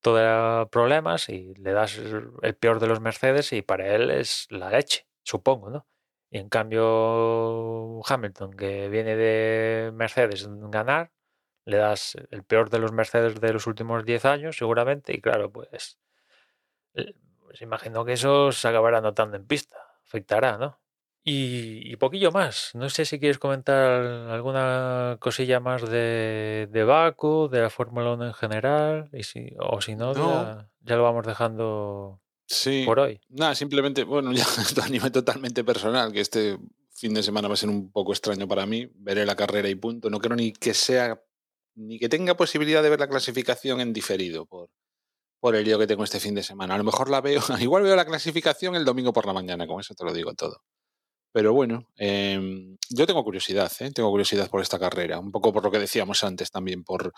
[0.00, 1.98] todo era problemas y le das
[2.42, 5.86] el peor de los Mercedes y para él es la leche, supongo, ¿no?
[6.34, 11.12] Y en cambio Hamilton, que viene de Mercedes ganar,
[11.64, 15.52] le das el peor de los Mercedes de los últimos 10 años, seguramente, y claro,
[15.52, 16.00] pues,
[16.94, 20.80] eh, pues imagino que eso se acabará notando en pista, afectará, ¿no?
[21.22, 22.72] Y, y poquillo más.
[22.74, 28.26] No sé si quieres comentar alguna cosilla más de, de Baku, de la Fórmula 1
[28.26, 30.44] en general, y si, o si no, No.
[30.44, 32.82] Ya, ya lo vamos dejando Sí.
[32.84, 33.20] por hoy.
[33.28, 34.46] Nada, simplemente, bueno, ya
[34.82, 36.58] a nivel totalmente personal, que este
[36.94, 38.88] fin de semana va a ser un poco extraño para mí.
[38.94, 40.10] Veré la carrera y punto.
[40.10, 41.20] No quiero ni que sea,
[41.74, 44.70] ni que tenga posibilidad de ver la clasificación en diferido por,
[45.40, 46.74] por el lío que tengo este fin de semana.
[46.74, 49.80] A lo mejor la veo, igual veo la clasificación el domingo por la mañana, con
[49.80, 50.62] eso te lo digo todo.
[51.32, 53.90] Pero bueno, em, yo tengo curiosidad, ¿eh?
[53.90, 57.12] tengo curiosidad por esta carrera, un poco por lo que decíamos antes también, por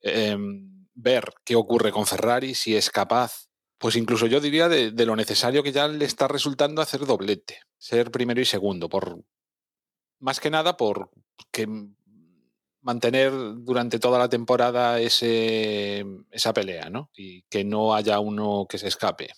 [0.00, 3.46] em, ver qué ocurre con Ferrari, si es capaz,
[3.82, 7.58] pues incluso yo diría de, de lo necesario que ya le está resultando hacer doblete,
[7.78, 9.20] ser primero y segundo, por
[10.20, 11.10] más que nada por
[11.50, 11.66] que
[12.80, 17.10] mantener durante toda la temporada ese, esa pelea, ¿no?
[17.16, 19.30] Y que no haya uno que se escape.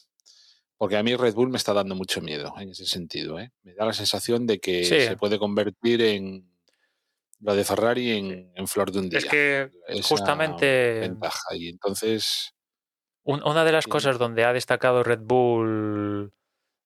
[0.76, 3.38] Porque a mí Red Bull me está dando mucho miedo en ese sentido.
[3.38, 3.50] ¿eh?
[3.62, 5.00] Me da la sensación de que Sí.
[5.06, 6.50] se puede convertir en
[7.40, 9.20] lo de Ferrari en, en flor de un día.
[9.20, 11.54] Es que esa justamente Ventaja.
[11.56, 12.50] Y entonces.
[13.24, 13.90] Un- una de las Sí.
[13.90, 16.32] cosas donde ha destacado Red Bull,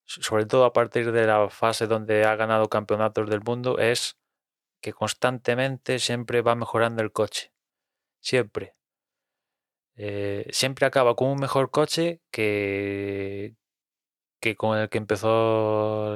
[0.05, 4.16] so- sobre todo a partir de la fase donde ha ganado campeonatos del mundo, es
[4.81, 7.52] que constantemente siempre va mejorando el coche.
[8.20, 8.74] Siempre.
[9.97, 13.56] Eh, siempre acaba con un mejor coche que,
[14.40, 16.15] que con el que empezó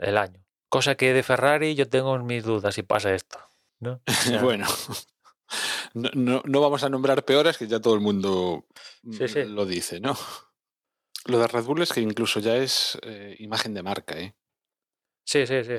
[0.00, 0.42] el- año.
[0.70, 3.38] Cosa que de Ferrari yo tengo mis dudas si pasa esto.
[3.80, 4.00] ¿no?
[4.56, 4.66] Bueno.
[5.94, 8.66] No, no- no vamos a nombrar peores que ya todo el mundo
[9.10, 9.44] Sí, sí.
[9.44, 10.16] lo dice, ¿no?
[11.26, 14.34] Lo de Red Bull es que incluso ya es eh, imagen de marca, ¿eh?
[15.24, 15.76] sí, sí, sí.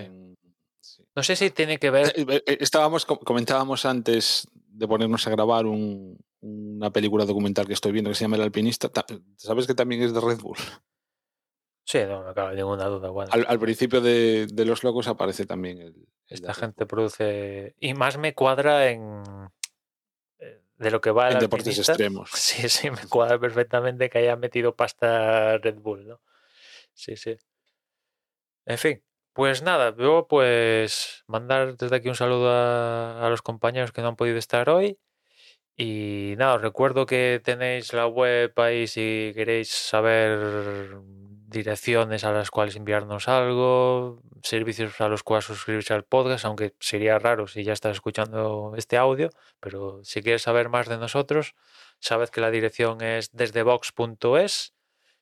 [1.16, 2.14] No sé si tiene que ver.
[2.16, 7.74] Eh, eh, Estábamos, com- comentábamos antes de ponernos a grabar un- una película documental que
[7.74, 8.90] estoy viendo que se llama El Alpinista.
[8.90, 9.06] Ta-
[9.36, 10.58] ¿Sabes que también es de Red Bull?
[11.84, 13.10] Sí, no me cabe ninguna duda.
[13.10, 15.96] Bueno, Al, al principio de, de Los Locos aparece también el.
[16.28, 17.76] esta gente produce.
[17.80, 19.24] Y más me cuadra en.
[20.80, 21.92] De lo que va el En deportes alpinista.
[21.92, 22.32] extremos.
[22.36, 26.22] Sí, sí, me cuadra perfectamente que haya metido pasta Red Bull, ¿no?
[26.94, 27.38] Sí, sí.
[28.66, 29.04] En fin,
[29.34, 34.10] pues nada, yo pues mandar desde aquí un saludo a, a los compañeros que no
[34.10, 35.00] han podido estar hoy.
[35.78, 40.98] Y nada, os recuerdo que tenéis la web ahí si queréis saber
[41.50, 47.20] direcciones a las cuales enviarnos algo, servicios a los cuales suscribirse al podcast, aunque sería
[47.20, 51.56] raro si ya estás escuchando este audio, pero si quieres saber más de nosotros,
[52.00, 54.74] sabed que la dirección es desde box.es.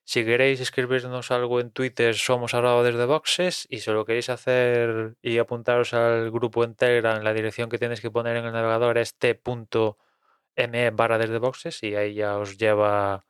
[0.03, 3.67] Si queréis escribirnos algo en Twitter, somos arroba desde boxes.
[3.69, 7.99] Y si lo queréis hacer y apuntaros al grupo en Telegram, la dirección que tienes
[7.99, 11.83] que poner en el navegador es t.me barra desde boxes.
[11.83, 13.25] Y ahí ya os lleva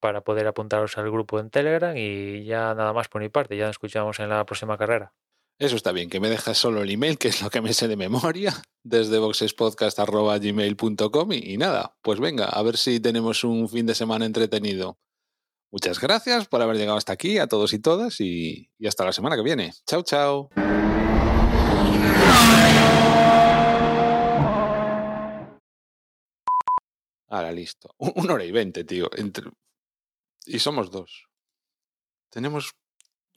[0.00, 1.96] para poder apuntaros al grupo en Telegram.
[1.96, 3.56] Y ya nada más por mi parte.
[3.56, 5.12] Ya nos escuchamos en la próxima carrera.
[5.58, 7.86] Eso está bien, que me dejas solo el email, que es lo que me sé
[7.86, 13.84] de memoria, desde boxespodcast.gmail.com y, y nada, pues venga, a ver si tenemos un fin
[13.84, 14.96] de semana entretenido.
[15.72, 19.36] Muchas gracias por haber llegado hasta aquí a todos y todas y, hasta la semana
[19.36, 19.72] que viene.
[19.86, 20.48] Chao, chao.
[27.28, 27.94] Ahora, listo.
[27.98, 29.08] Una hora y veinte, tío.
[29.16, 29.44] Entre...
[30.46, 31.28] Y somos dos.
[32.30, 32.74] Tenemos...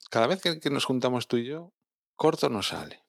[0.10, 1.74] Cada vez que, nos juntamos tú y yo,
[2.16, 3.03] corto nos sale.